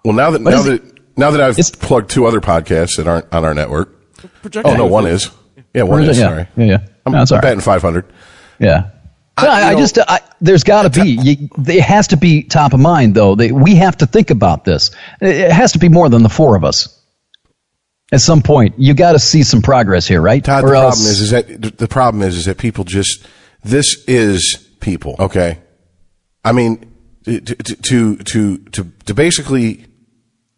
[0.04, 2.98] Well, now that, What now is that, now that I've It's- plugged two other podcasts
[2.98, 3.96] that aren't on our network.
[4.42, 5.30] Projection Oh, no, one is.
[5.74, 6.18] Yeah, one yeah, is.
[6.18, 6.48] Sorry.
[6.58, 6.78] yeah, yeah.
[7.06, 7.44] I'm, That's I'm all right.
[7.44, 8.06] betting 500.
[8.60, 8.90] Yeah.
[9.40, 11.10] I- No, I, know- just, I, there's got to be.
[11.12, 13.36] You, it has to be top of mind, though.
[13.36, 14.92] They, we have to think about this.
[15.22, 16.96] It has to be more than the four of us.
[18.12, 20.44] At some point, you got to see some progress here, right?
[20.44, 23.26] Todd, Or the else- problem is, is that the problem is, is that people just
[23.64, 25.16] this is people.
[25.20, 25.60] Okay,
[26.44, 26.92] I mean
[27.26, 29.86] to to to to to basically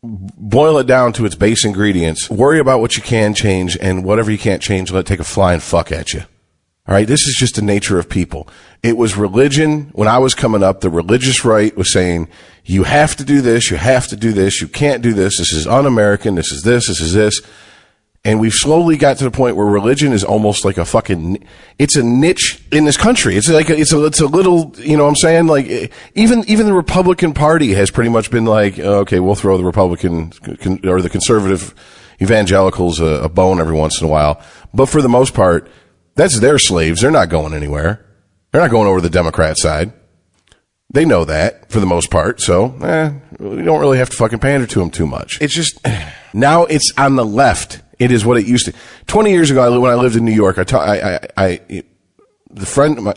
[0.03, 2.29] boil it down to its base ingredients.
[2.29, 5.23] Worry about what you can change, and whatever you can't change, let it take a
[5.25, 6.23] flying fuck at you.
[6.87, 8.47] All right, this is just the nature of people.
[8.81, 10.81] It was religion when I was coming up.
[10.81, 12.27] The religious right was saying,
[12.65, 15.53] you have to do this, you have to do this, you can't do this, this
[15.53, 17.39] is un American, this is this, this is this.
[18.23, 21.43] And we've slowly got to the point where religion is almost like a fucking,
[21.77, 23.35] it's a niche in this country.
[23.35, 25.47] It's like, a, it's a, it's a little, you know what I'm saying?
[25.47, 29.63] Like, even, even the Republican Party has pretty much been like, okay, we'll throw the
[29.63, 30.33] Republican
[30.83, 31.75] or the conservative
[32.21, 34.41] evangelicals a, a bone every once in a while.
[34.73, 35.67] But for the most part,
[36.15, 37.01] that's their slaves.
[37.01, 38.05] They're not going anywhere.
[38.51, 39.93] They're not going over to the Democrat side.
[40.93, 42.41] They know that for the most part.
[42.41, 45.41] So, eh, we don't really have to fucking pander to them too much.
[45.41, 45.79] It's just,
[46.33, 47.81] now it's on the left.
[47.97, 48.73] It is what it used to.
[49.07, 51.83] 20 years ago, when I lived in New York, I, ta- I, I, I,
[52.49, 53.13] the friend, my,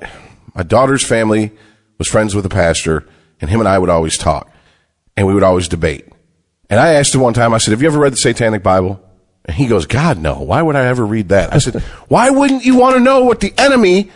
[0.54, 1.52] my daughter's family
[1.98, 3.06] was friends with the pastor
[3.40, 4.50] and him and I would always talk
[5.16, 6.06] and we would always debate.
[6.70, 9.00] And I asked him one time, I said, have you ever read the Satanic Bible?
[9.44, 10.40] And he goes, God, no.
[10.40, 11.52] Why would I ever read that?
[11.52, 14.10] I said, why wouldn't you want to know what the enemy,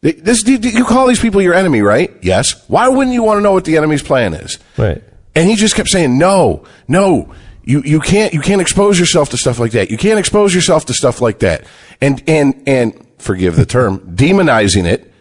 [0.00, 2.12] this, you call these people your enemy, right?
[2.22, 2.64] Yes.
[2.68, 4.58] Why wouldn't you want to know what the enemy's plan is?
[4.76, 5.02] Right.
[5.34, 9.36] And he just kept saying, no, no, you, you can't, you can't expose yourself to
[9.36, 9.90] stuff like that.
[9.90, 11.64] You can't expose yourself to stuff like that.
[12.00, 15.12] And, and, and forgive the term, demonizing it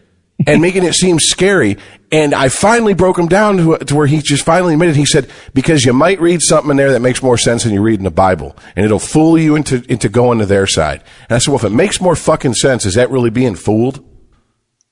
[0.46, 1.78] and making it seem scary.
[2.16, 5.30] And I finally broke him down to, to where he just finally admitted, he said,
[5.53, 8.03] because you might read something in there that makes more sense than you read in
[8.05, 8.55] the Bible.
[8.76, 11.03] And it'll fool you into, into going to their side.
[11.30, 14.03] And I said, well, if it makes more fucking sense, is that really being fooled?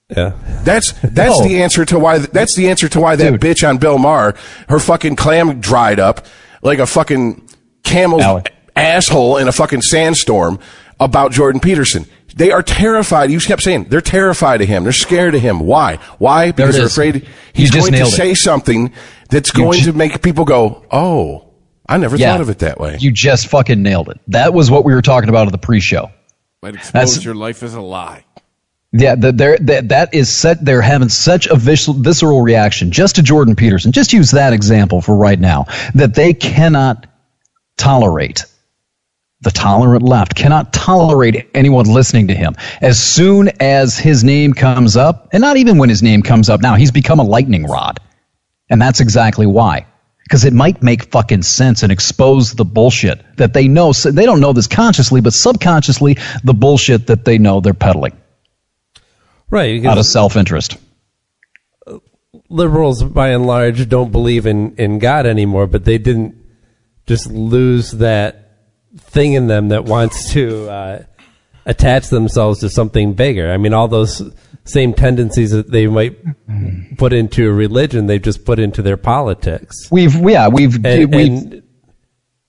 [0.10, 0.34] Yeah.
[0.64, 1.48] That's that's No.
[1.48, 3.42] the answer to why that's the answer to why that Dude.
[3.42, 4.36] bitch on Bill Maher,
[4.70, 6.26] her fucking clam dried up
[6.62, 7.48] like a fucking
[7.84, 8.54] camel's Alec.
[8.76, 10.60] asshole in a fucking sandstorm
[11.00, 12.06] about Jordan Peterson.
[12.36, 13.30] They are terrified.
[13.32, 14.84] You kept saying they're terrified of him.
[14.84, 15.60] They're scared of him.
[15.60, 15.98] Why?
[16.18, 16.52] Why?
[16.52, 18.18] Because they're afraid he's just going to nailed it.
[18.18, 18.92] say something
[19.30, 21.50] that's going ju- to make people go, "Oh,
[21.88, 24.20] I never thought of it that way." You just fucking nailed it.
[24.30, 26.12] That was what we were talking about at the pre-show.
[26.62, 28.26] Might expose That's- your life as a lie.
[28.96, 30.64] Yeah, that there that that is set.
[30.64, 33.92] They're having such a visceral, visceral reaction just to Jordan Peterson.
[33.92, 35.66] Just use that example for right now.
[35.96, 37.08] That they cannot
[37.78, 38.46] tolerate.
[39.44, 42.56] The tolerant left cannot tolerate anyone listening to him.
[42.82, 46.62] As soon as his name comes up, and not even when his name comes up
[46.62, 48.00] now, he's become a lightning rod.
[48.70, 49.86] And that's exactly why.
[50.24, 53.92] Because it might make fucking sense and expose the bullshit that they know.
[53.92, 58.14] So they don't know this consciously, but subconsciously, the bullshit that they know they're peddling
[59.50, 59.86] Right.
[59.86, 60.78] out of self interest.
[62.50, 66.36] liberals, by and large, don't believe in, in God anymore, but they didn't
[67.06, 68.43] just lose that
[68.98, 71.04] thing in them that wants to uh,
[71.66, 73.52] attach themselves to something bigger.
[73.52, 74.22] I mean, all those
[74.66, 76.18] same tendencies that they might
[76.98, 79.76] put into religion, they've just put into their politics.
[79.92, 81.64] We've yeah we've And, we've and,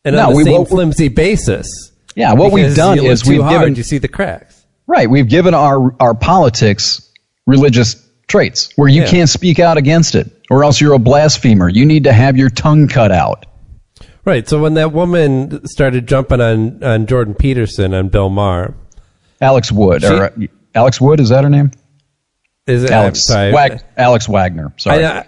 [0.05, 1.67] and No, on the we- same flimsy basis.
[2.15, 4.65] yeah what we've done is we've hard, given you see the cracks.
[4.87, 7.11] right we've given our our politics
[7.47, 7.97] religious
[8.29, 9.09] traits where you Yeah.
[9.11, 11.69] can't speak out against it or else you're a blasphemer.
[11.69, 13.47] You need to have your tongue cut out.
[14.25, 14.49] Right.
[14.49, 18.75] So when that woman started jumping on, on Jordan Peterson and Bill Maher,
[19.41, 20.31] Alex Wood or uh,
[20.75, 21.71] Alex Wood is that her name?
[22.67, 23.29] is it Alex.
[23.31, 24.73] Wag, Alex Wagner.
[24.79, 25.05] Sorry.
[25.05, 25.27] I,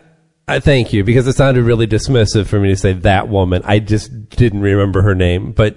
[0.49, 3.63] I thank you because it sounded really dismissive for me to say that woman.
[3.65, 5.77] I just didn't remember her name, but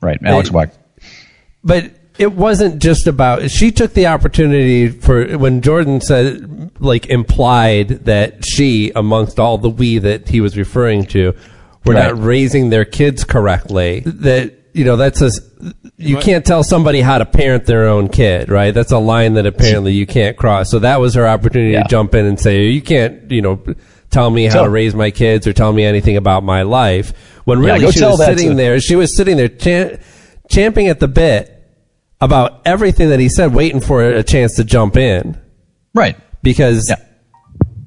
[0.00, 0.74] Right, Alex Wagner.
[1.64, 7.88] but it wasn't just about she took the opportunity for when jordan said like implied
[8.06, 11.34] that she amongst all the we that he was referring to
[11.86, 12.04] were Right.
[12.14, 15.30] not raising their kids correctly that you know that's a
[15.96, 19.46] you can't tell somebody how to parent their own kid right that's a line that
[19.46, 21.82] apparently you can't cross so that was her opportunity Yeah.
[21.84, 23.58] to jump in and say you can't you know
[24.10, 27.12] tell me how Tell- to raise my kids or tell me anything about my life
[27.44, 29.96] when really go she was sitting to- there she was sitting there cha-
[30.50, 31.52] champing at the bit
[32.20, 35.36] about everything that he said, waiting for a chance to jump in
[35.94, 36.16] Right.
[36.42, 36.96] because Yeah.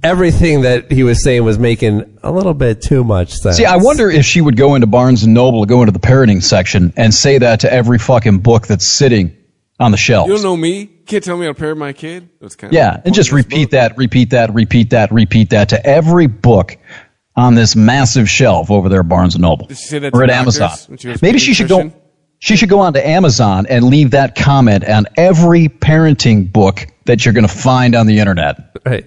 [0.03, 3.57] Everything that he was saying was making a little bit too much sense.
[3.57, 6.41] See, I wonder if she would go into Barnes and Noble, go into the parenting
[6.41, 9.35] section, and say that to every fucking book that's sitting
[9.79, 10.27] on the shelf.
[10.27, 10.85] You don't know me.
[10.85, 12.29] Can't tell me how to parent my kid.
[12.41, 15.85] That's kind Yeah, of and just repeat that, repeat that, repeat that, repeat that to
[15.85, 16.77] every book
[17.35, 20.19] on this massive shelf over there at Barnes and Noble Did she say that or
[20.19, 20.71] to at Amazon.
[20.97, 21.93] she Maybe she should go.
[22.41, 27.25] She should go on to Amazon and leave that comment on every parenting book that
[27.25, 28.77] you're going to find on the internet.
[28.85, 29.05] Right.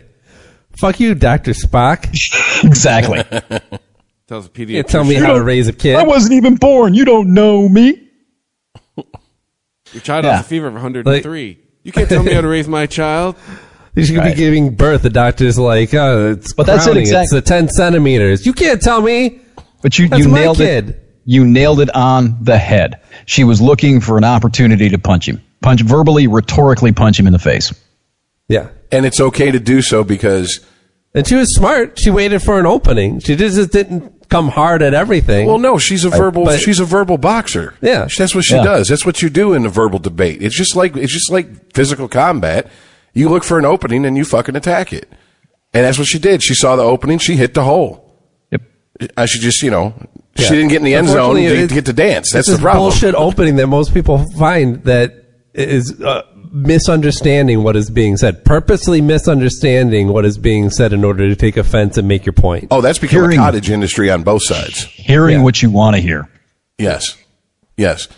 [0.78, 1.52] Fuck you, Dr.
[1.52, 2.08] Spock.
[2.64, 3.18] Exactly.
[4.28, 4.74] Tells a You pediatrician.
[4.74, 5.96] can't tell me how to raise a kid.
[5.96, 6.94] I wasn't even born.
[6.94, 8.08] You don't know me.
[9.92, 10.36] Your child Yeah.
[10.36, 11.58] has a fever of 103.
[11.82, 13.34] you can't tell me how to raise my child.
[13.94, 14.34] You should Right.
[14.34, 15.02] be giving birth.
[15.02, 17.02] The doctor's like, oh, it's But that's it, crowning.
[17.02, 17.38] exactly.
[17.38, 18.46] It's the uh, 10 centimeters.
[18.46, 19.40] You can't tell me.
[19.82, 20.90] But you, That's you my nailed kid.
[20.90, 21.08] it.
[21.24, 23.00] You nailed it on the head.
[23.26, 27.32] She was looking for an opportunity to punch him, punch verbally, rhetorically punch him in
[27.32, 27.74] the face.
[28.48, 28.68] Yeah.
[28.92, 30.60] And it's okay to do so because
[31.14, 31.98] And she was smart.
[31.98, 33.18] She waited for an opening.
[33.20, 35.46] She just didn't come hard at everything.
[35.46, 36.44] Well, no, she's a verbal.
[36.44, 37.74] but- she's a verbal boxer.
[37.82, 38.06] Yeah.
[38.16, 38.64] that's what she Yeah.
[38.64, 38.88] does.
[38.88, 40.42] That's what you do in a verbal debate.
[40.42, 42.68] It's just like it's just like physical combat.
[43.14, 45.08] You look for an opening and you fucking attack it.
[45.74, 46.42] And that's what she did.
[46.42, 47.18] She saw the opening.
[47.18, 48.14] She hit the hole.
[48.50, 48.62] Yep.
[49.16, 49.94] I should just, you know,
[50.36, 50.46] Yeah.
[50.46, 52.30] she didn't get in the end zone to, to get to dance.
[52.30, 52.84] That's the problem.
[52.84, 55.12] bullshit opening that most people find that
[55.54, 61.28] is uh, misunderstanding what is being said, purposely misunderstanding what is being said in order
[61.28, 62.68] to take offense and make your point.
[62.70, 64.84] Oh, that's become Hearing- a cottage industry on both sides.
[64.84, 65.42] Hearing Yeah.
[65.44, 66.28] what you want to hear.
[66.78, 67.16] Yes.
[67.76, 68.08] Yes.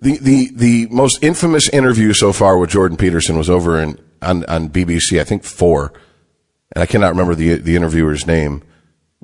[0.00, 4.44] The, the, the most infamous interview so far with Jordan Peterson was over in, on,
[4.46, 5.92] on BBC, I think four.
[6.74, 8.62] And I cannot remember the, the interviewer's name.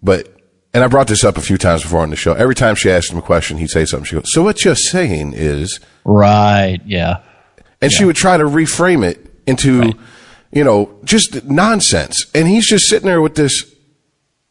[0.03, 0.29] But,
[0.75, 2.35] and I brought this up a few times before on the show.
[2.35, 4.05] Every time she asked him a question, he'd say something.
[4.05, 6.81] She goes, so what you're saying is, Right.
[6.85, 7.23] Yeah.
[7.87, 9.93] And she would try to reframe it into,
[10.53, 12.27] you know, just nonsense.
[12.35, 13.65] And he's just sitting there with this,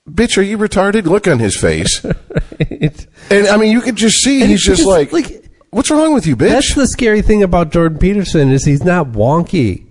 [0.09, 1.05] bitch, are you retarded?
[1.05, 2.03] Look on his face.
[2.59, 5.91] It's- And I mean, you could just see And he's it's just like, like, what's
[5.91, 6.49] wrong with you, bitch?
[6.49, 9.85] that's the scary thing about Jordan Peterson is he's not wonky.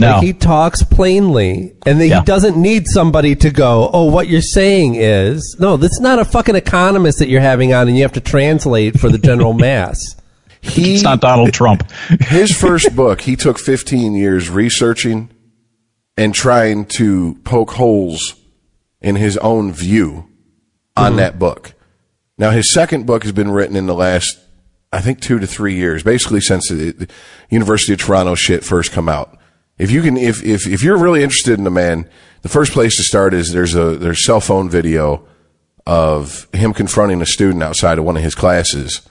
[0.00, 0.12] No.
[0.12, 2.20] Like, he talks plainly, and then Yeah.
[2.20, 6.24] he doesn't need somebody to go, "Oh, what you're saying is no." That's not a
[6.24, 9.98] fucking economist that you're having on, and you have to translate for the general mass.
[10.60, 11.90] He, It's not Donald Trump.
[12.20, 15.30] his first book, he took 15 years researching
[16.16, 18.34] and trying to poke holes
[19.00, 20.28] in his own view
[20.96, 21.16] on mm-hmm.
[21.16, 21.74] that book.
[22.36, 24.38] Now, his second book has been written in the last,
[24.92, 27.08] I think, two to three years, basically since the, the
[27.50, 29.38] University of Toronto shit first come out.
[29.76, 32.08] If you can, if, if, if you're really interested in the man,
[32.42, 35.26] the first place to start is there's a, there's cell phone video
[35.86, 39.08] of him confronting a student outside of one of his classes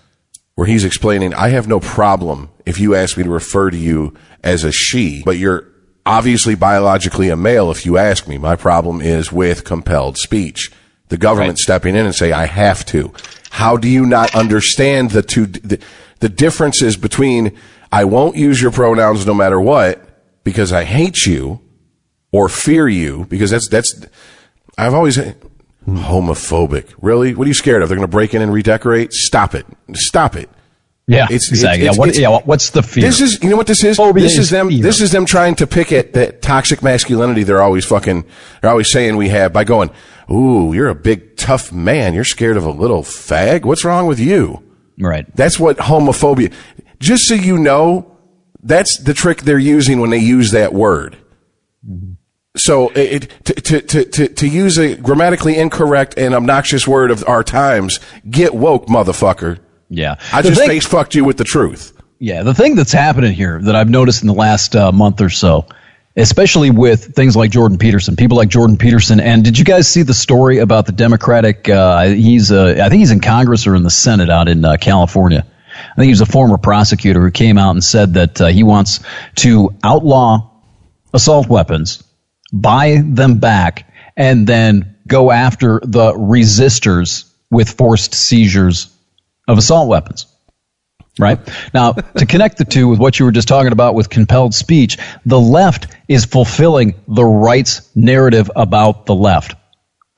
[0.57, 4.15] where he's explaining, I have no problem if you ask me to refer to you
[4.43, 5.67] as a she, but you're
[6.03, 8.39] obviously biologically a male if you ask me.
[8.39, 10.71] My problem is with compelled speech.
[11.09, 13.13] The government stepping in and say, I have to.
[13.51, 15.79] How do you not understand the two, the,
[16.21, 17.55] the differences between
[17.91, 21.61] I won't use your pronouns no matter what because I hate you
[22.31, 24.07] or fear you because that's, that's,
[24.75, 25.19] I've always,
[25.87, 26.93] homophobic.
[27.01, 27.33] Really?
[27.33, 27.89] What are you scared of?
[27.89, 29.13] They're going to break in and redecorate?
[29.13, 29.65] Stop it.
[29.93, 30.49] Stop it.
[31.07, 31.23] Yeah.
[31.25, 31.85] It's- exactly.
[31.85, 31.99] it's- yeah.
[31.99, 32.39] What, yeah.
[32.45, 33.03] What's the fear?
[33.03, 33.95] This is, you know what this is?
[33.95, 34.83] Phobia this is, is them, fear.
[34.83, 38.25] this is them trying to pick at that toxic masculinity they're always fucking,
[38.61, 39.89] they're always saying we have by going,
[40.29, 42.13] ooh, you're a big tough man.
[42.13, 43.63] You're scared of a little fag.
[43.63, 44.63] What's wrong with you?
[44.99, 45.33] right.
[45.35, 46.53] That's what homophobia,
[46.99, 48.17] just so you know,
[48.61, 51.15] that's the trick they're using when they use that word.
[51.89, 52.13] Mm-hmm.
[52.67, 57.41] So it, to, to, to, to, use a grammatically incorrect and obnoxious word of our
[57.41, 59.59] times, get woke, motherfucker.
[59.89, 60.17] Yeah.
[60.33, 61.93] I The just thing- face fucked you with the truth.
[62.19, 65.29] Yeah, the thing that's happening here that I've noticed in the last uh, month or
[65.29, 65.65] so,
[66.17, 70.01] especially with things like Jordan Peterson, people like Jordan Peterson, and did you guys see
[70.01, 71.69] the story about the Democratic?
[71.69, 74.75] Uh, he's, uh, I think he's in Congress or in the Senate out in uh,
[74.75, 75.45] California.
[75.71, 78.63] I think he was a former prosecutor who came out and said that uh, he
[78.63, 78.99] wants
[79.35, 80.49] to outlaw
[81.13, 82.03] assault weapons,
[82.51, 88.93] buy them back, and then go after the resistors with forced seizures
[89.47, 90.25] of assault weapons.
[91.19, 91.39] Right?
[91.73, 94.97] Now, to connect the two with what you were just talking about with compelled speech,
[95.25, 99.55] the left is fulfilling the right's narrative about the left.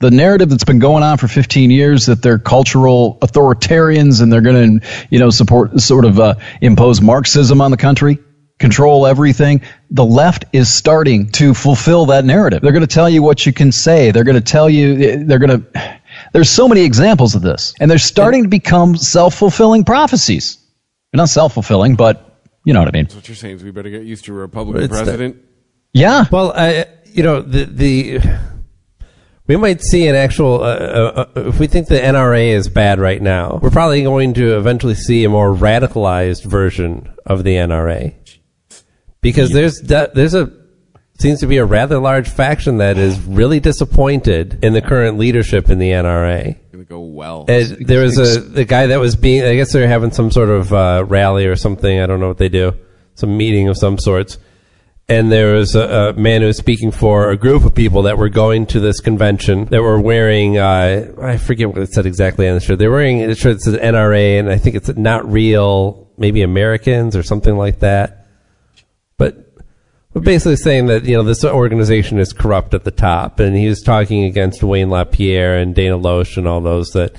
[0.00, 4.40] The narrative that's been going on for 15 years that they're cultural authoritarians and they're
[4.42, 8.18] going to, you know, support, sort of uh, impose Marxism on the country,
[8.60, 9.60] control everything.
[9.90, 12.62] The left is starting to fulfill that narrative.
[12.62, 14.12] They're going to tell you what you can say.
[14.12, 16.00] They're going to tell you, they're going to,
[16.32, 20.58] there's so many examples of this, and they're starting to become self fulfilling prophecies.
[21.12, 23.06] They're not self fulfilling, but you know what I mean.
[23.06, 25.44] What you're saying is we better get used to a Republican It's the- president.
[25.92, 26.26] Yeah.
[26.30, 28.20] Well, I, you know, the the
[29.48, 30.62] we might see an actual.
[30.62, 34.34] Uh, uh, uh, if we think the NRA is bad right now, we're probably going
[34.34, 38.19] to eventually see a more radicalized version of the NRA
[39.20, 40.52] because there's there's a
[41.20, 45.68] seems to be a rather large faction that is really disappointed in the current leadership
[45.68, 46.56] in the NRA.
[46.72, 47.44] Gonna go well.
[47.48, 49.44] And there was a the guy that was being.
[49.44, 52.00] I guess they're having some sort of uh, rally or something.
[52.00, 52.72] I don't know what they do.
[53.14, 54.38] Some meeting of some sorts.
[55.08, 58.16] And there was a, a man who was speaking for a group of people that
[58.16, 60.56] were going to this convention that were wearing.
[60.56, 62.78] Uh, I forget what it said exactly on the shirt.
[62.78, 66.08] They were wearing a shirt that says NRA, and I think it's not real.
[66.16, 68.19] Maybe Americans or something like that.
[70.12, 73.54] But but basically saying that you know this organization is corrupt at the top, and
[73.56, 77.14] he was talking against Wayne LaPierre and Dana Loesch and all those that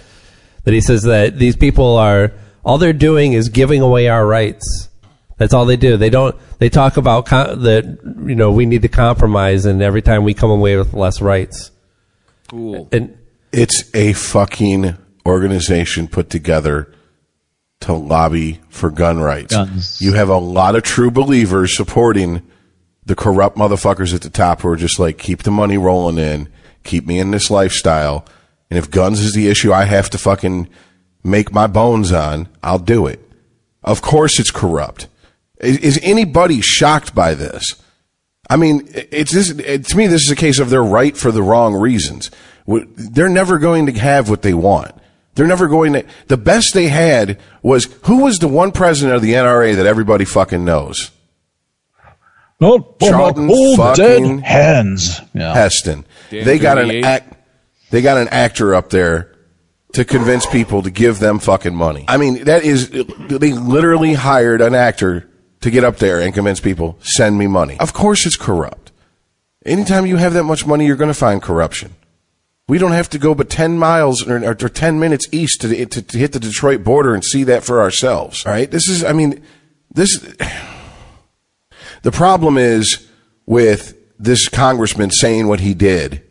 [0.65, 4.89] that he says that these people are all they're doing is giving away our rights.
[5.37, 5.97] That's all they do.
[5.97, 6.35] They don't.
[6.59, 7.85] They talk about com- that
[8.27, 11.71] you know we need to compromise, and every time we come away with less rights,
[12.49, 12.89] Cool.
[12.91, 13.17] and
[13.53, 16.93] It's a fucking organization put together
[17.79, 19.55] to lobby for gun rights.
[19.55, 19.99] Guns.
[20.01, 22.41] You have a lot of true believers supporting
[23.11, 26.47] the corrupt motherfuckers at the top who are just like, keep the money rolling in,
[26.85, 28.25] keep me in this lifestyle.
[28.69, 30.69] And if guns is the issue I have to fucking
[31.21, 33.19] make my bones on, I'll do it.
[33.83, 35.09] Of course it's corrupt.
[35.59, 37.75] Is, is anybody shocked by this?
[38.49, 41.33] I mean, it's this, it, to me, this is a case of they're right for
[41.33, 42.31] the wrong reasons.
[42.65, 44.95] They're never going to have what they want.
[45.35, 49.21] They're never going to, the best they had was, who was the one president of
[49.21, 51.11] the NRA that everybody fucking knows?
[52.61, 55.19] Not for my Charlton cold fucking dead hands.
[55.33, 55.53] Yeah.
[55.53, 56.05] Heston.
[56.29, 57.33] Dan they got an act,
[57.89, 59.35] they got an actor up there
[59.93, 62.05] to convince people to give them fucking money.
[62.07, 65.27] I mean, that is, they literally hired an actor
[65.61, 67.77] to get up there and convince people, send me money.
[67.79, 68.91] Of course it's corrupt.
[69.65, 71.95] Anytime you have that much money, you're going to find corruption.
[72.67, 76.01] We don't have to go but 10 miles or, or 10 minutes east to, to,
[76.01, 78.45] to hit the Detroit border and see that for ourselves.
[78.45, 78.71] All right.
[78.71, 79.43] This is, I mean,
[79.93, 80.25] this,
[82.01, 83.07] the problem is
[83.45, 86.23] with this congressman saying what he did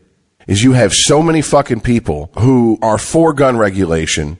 [0.47, 4.37] is you have so many fucking people who are for gun regulation,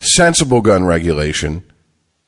[0.00, 1.64] sensible gun regulation,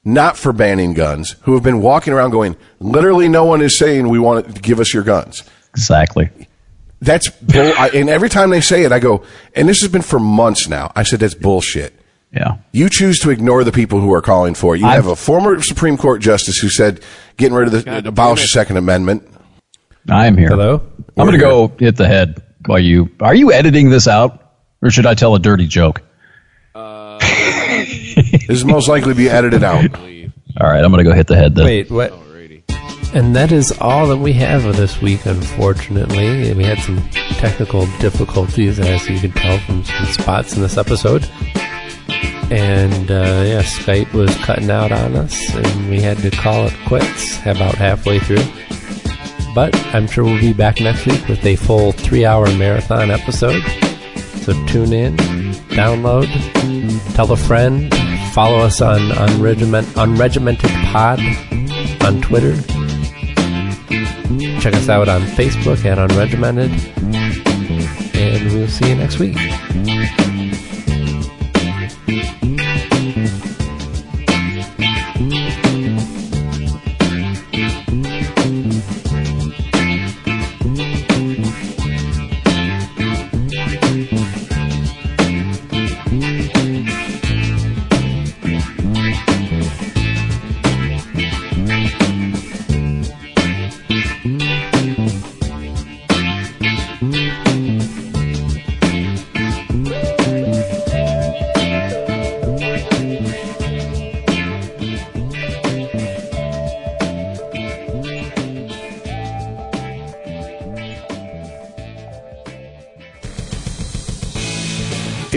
[0.05, 4.09] not for banning guns, who have been walking around going, literally no one is saying
[4.09, 5.43] we want to give us your guns.
[5.70, 6.31] Exactly.
[7.01, 7.72] That's bull.
[7.78, 9.24] I, and every time they say it, I go,
[9.55, 10.93] and this has been for months now.
[10.94, 11.94] I said, that's bullshit.
[12.32, 12.59] Yeah.
[12.73, 14.81] You choose to ignore the people who are calling for it.
[14.81, 17.01] You I've- have a former Supreme Court justice who said
[17.36, 18.47] getting rid of the God abolish the.
[18.48, 19.27] Second Amendment.
[20.09, 20.48] I am here.
[20.48, 20.82] Hello?
[21.16, 22.43] I'm going to go hit the head.
[22.66, 24.52] While you are you editing this out,
[24.82, 26.02] or should I tell a dirty joke?
[28.48, 29.98] This is most likely to be edited out.
[29.98, 31.65] All right, I'm going to go hit the head then.
[31.65, 32.12] wait, what?
[33.15, 36.52] And that is all that we have for this week, unfortunately.
[36.55, 41.28] We had some technical difficulties, as you can tell from some spots in this episode.
[42.51, 46.74] And, uh, yeah, Skype was cutting out on us, and we had to call it
[46.86, 48.43] quits about halfway through.
[49.55, 53.62] But I'm sure we'll be back next week with a full three hour marathon episode.
[54.43, 55.16] So tune in,
[55.68, 56.27] download,
[57.14, 57.93] tell a friend,
[58.32, 61.20] follow us on Unregiment, Unregimented Pod
[62.05, 62.56] on Twitter.
[64.60, 66.70] Check us out on Facebook at Unregimented.
[68.14, 70.30] And we'll see you next week.